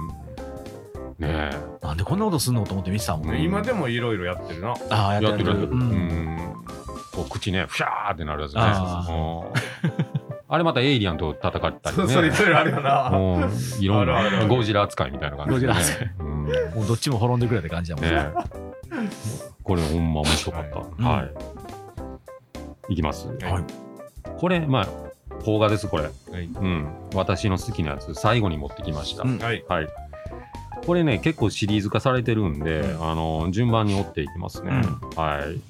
[1.19, 1.51] ね
[1.83, 3.29] あなんでこんなことすんのと思って見てたもん。
[3.31, 4.75] うん今でもいろいろやってるな。
[4.91, 5.51] ああえやってる。
[5.51, 5.81] やってるううん。
[5.81, 6.55] ん。
[7.15, 8.61] こう口ねフシャーってなるやつね
[10.47, 13.11] あれまたエイリアンと戦ったりそうそれいねろいろあるよな。
[13.11, 13.17] う
[13.49, 13.83] ん。
[13.83, 16.15] いろんなゴジラ扱いみたいな感じで、ね、ゴジラ扱い。
[16.19, 16.45] うん。
[16.75, 18.29] もうどっちも滅んでくれって感じだもんね。
[19.63, 20.79] これほんま面白かった。
[20.79, 21.29] はいは
[22.91, 23.29] い、いきます。
[23.29, 23.65] はい。
[24.37, 24.89] これまあ
[25.43, 26.05] 邦画ですこれ。
[26.05, 26.45] はい。
[26.45, 26.87] うん。
[27.15, 29.39] 私の好きなやつ最後に持ってきました、うん。
[29.39, 29.65] はい。
[29.67, 29.89] はい。
[30.87, 33.11] これね、結構シリーズ化されてるんで、うん。
[33.11, 34.83] あの順番に追っていきますね。
[35.17, 35.61] はい。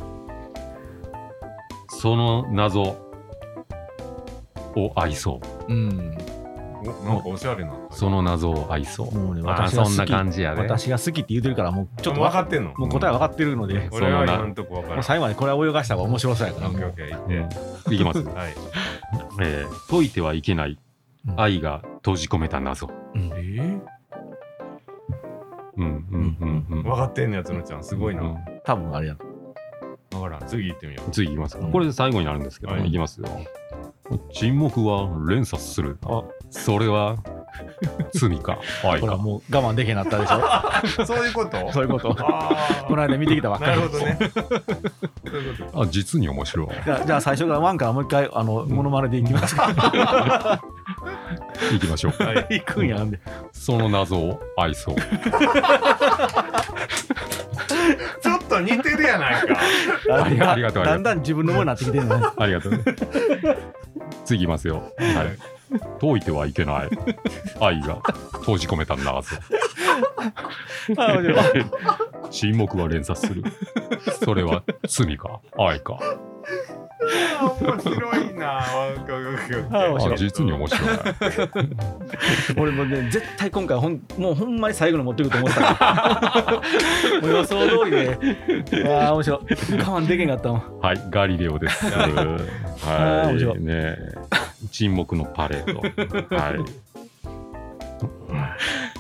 [1.89, 3.04] その謎
[4.77, 5.73] を愛そう。
[5.73, 6.17] うん。
[6.87, 9.15] おなんかおしゃれなその謎を愛そう。
[9.15, 10.13] もうねあーそんな私が好き。
[10.13, 10.61] 感じやで。
[10.63, 12.75] 私が好きって言ってるからもうちょっと分わかかってんの？
[12.77, 13.89] もう答え分かってるので。
[13.91, 16.83] そ俺はのな今ん最後までこれは泳がした方が面白そうやからもう。
[16.83, 18.19] オッケーオッケーいきます。
[18.29, 18.55] はい。
[19.41, 20.79] えー解いてはいけない
[21.27, 21.41] うん。
[21.41, 22.91] 愛が閉じ込めた謎。
[23.15, 23.31] うん。
[23.35, 23.81] え
[25.77, 25.87] うんう
[26.19, 26.83] んうんうん。
[26.83, 28.23] 分かってんのやつのちゃんすごいな。
[28.23, 28.37] うん。
[28.65, 29.17] 多分あれや。
[30.11, 30.47] と分からん。
[30.47, 31.11] 次行ってみよう。
[31.11, 31.57] 次いきます。
[31.59, 31.73] うん。
[31.73, 32.87] これで最後になるんですけど、はい。
[32.89, 33.27] い、きますよ。
[34.33, 35.99] 沈黙は連鎖する。
[36.05, 36.23] あ。
[36.51, 37.17] それは
[38.13, 38.59] 罪か。
[38.85, 39.01] 愛か。
[39.01, 40.41] これはもう我慢できへんなったでしょ。
[41.07, 41.73] そういうこと？
[41.73, 42.15] そういうこと。
[42.19, 43.77] あこの間見てきたばっあかり。
[43.79, 44.19] なるほどね。
[44.21, 44.29] そう
[45.41, 46.69] いうことあ実に面白い。
[46.85, 49.71] じゃあじゃあ最初からワンからもう一回あのモノマネでいきますか。
[51.75, 52.23] いきましょう。
[52.23, 53.19] はいいくんやんで。
[53.53, 54.97] その謎を愛そう。
[58.23, 59.59] ちょっと似てるやないか
[60.25, 62.85] ありがとうありがとうだんだん自分のものになってきてるのね ありがとう。
[64.25, 64.93] 次いきますよ。
[64.99, 65.39] はい。
[66.01, 66.91] 解いてはいけない
[67.61, 67.97] 愛が
[68.33, 69.37] 閉じ込めた謎。
[70.97, 71.67] あ面白い
[72.31, 73.43] 沈黙は連鎖する。
[74.25, 75.99] それは罪か愛か。
[77.61, 78.65] 面白いな。
[80.17, 80.91] 実に面白い。
[82.57, 85.75] 俺もね絶対今回ほんもうほんまに最後に持ってくると思ってた。
[85.75, 86.63] か
[87.21, 89.39] らもう予想通りでわあ面白い。
[89.41, 89.45] 我
[90.01, 90.81] 慢できへんかったもん。
[90.81, 91.85] はい、ガリレオです。
[91.87, 93.41] はい。
[93.41, 93.97] い、ね。
[94.71, 95.81] 沈黙のパレード。
[95.81, 96.85] はい。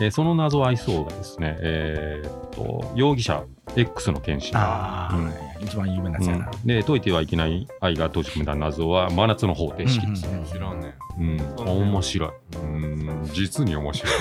[0.00, 3.44] えーその謎を愛そうがですね、えーっと容疑者
[3.76, 4.56] X の検診。
[4.56, 6.50] ああ、うん一番有名なやつやな。
[6.64, 11.40] で解いてはいけない愛が閉じ込めた謎は真夏の方程式です、うんうん知らんねうん。
[11.56, 12.30] 面白い。
[12.56, 13.30] うん。
[13.32, 14.12] 実に面白い。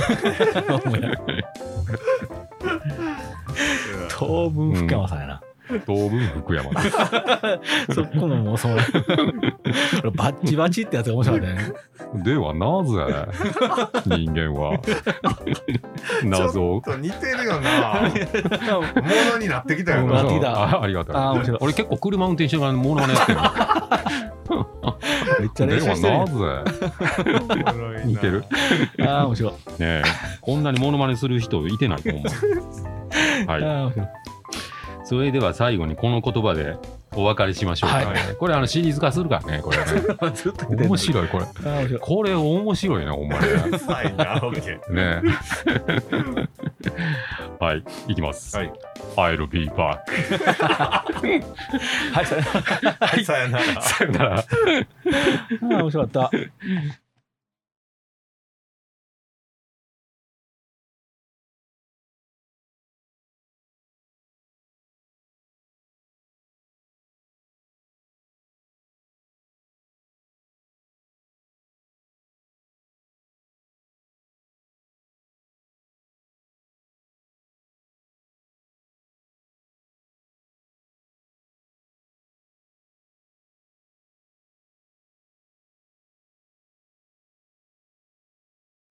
[4.09, 5.32] 当分福山さんやな。
[5.81, 6.97] 当分福山です。
[7.95, 8.77] そこのもうそう。
[10.01, 11.73] 俺バッチバチってやつが面白かったね。
[12.23, 12.91] ではなぜ？
[14.05, 14.79] 人間は。
[16.23, 16.75] 謎。
[16.75, 18.01] をちょっと似てるよな。
[18.03, 18.11] も
[19.33, 20.23] のになってきたよな。
[20.23, 20.51] なってきた。
[20.51, 21.57] あありがとうあー面白い。
[21.61, 23.39] 俺結構車運転しながらモノマネやってる
[25.39, 26.13] めっちゃでは練習してる。
[26.13, 26.25] やん。
[26.25, 26.27] な
[27.99, 28.03] ぜ？
[28.05, 28.45] 似てる？
[29.01, 29.51] ああ、面白い。
[29.53, 30.03] ねえ。
[30.41, 32.23] こんなにモノマネする人いてないと思う。
[33.49, 33.63] はい。
[33.63, 34.07] ああ、面白い。
[35.03, 36.77] それでは最後にこの言葉で
[37.15, 38.35] お別れしましょうか、はい。
[38.39, 39.83] これあのシリーズ化するからねこれね。
[40.87, 41.45] 面白いこれ。
[41.99, 44.15] これ面白いなほんまにはい。
[44.15, 45.21] なオッケーね。
[47.59, 48.73] はい いきます、はい。
[49.15, 49.99] I'll be back
[52.11, 52.51] はい、さよな
[52.81, 52.95] ら。
[53.07, 53.81] はいさよなら。
[53.81, 54.43] さよならあ
[55.61, 56.31] あ、面白かった。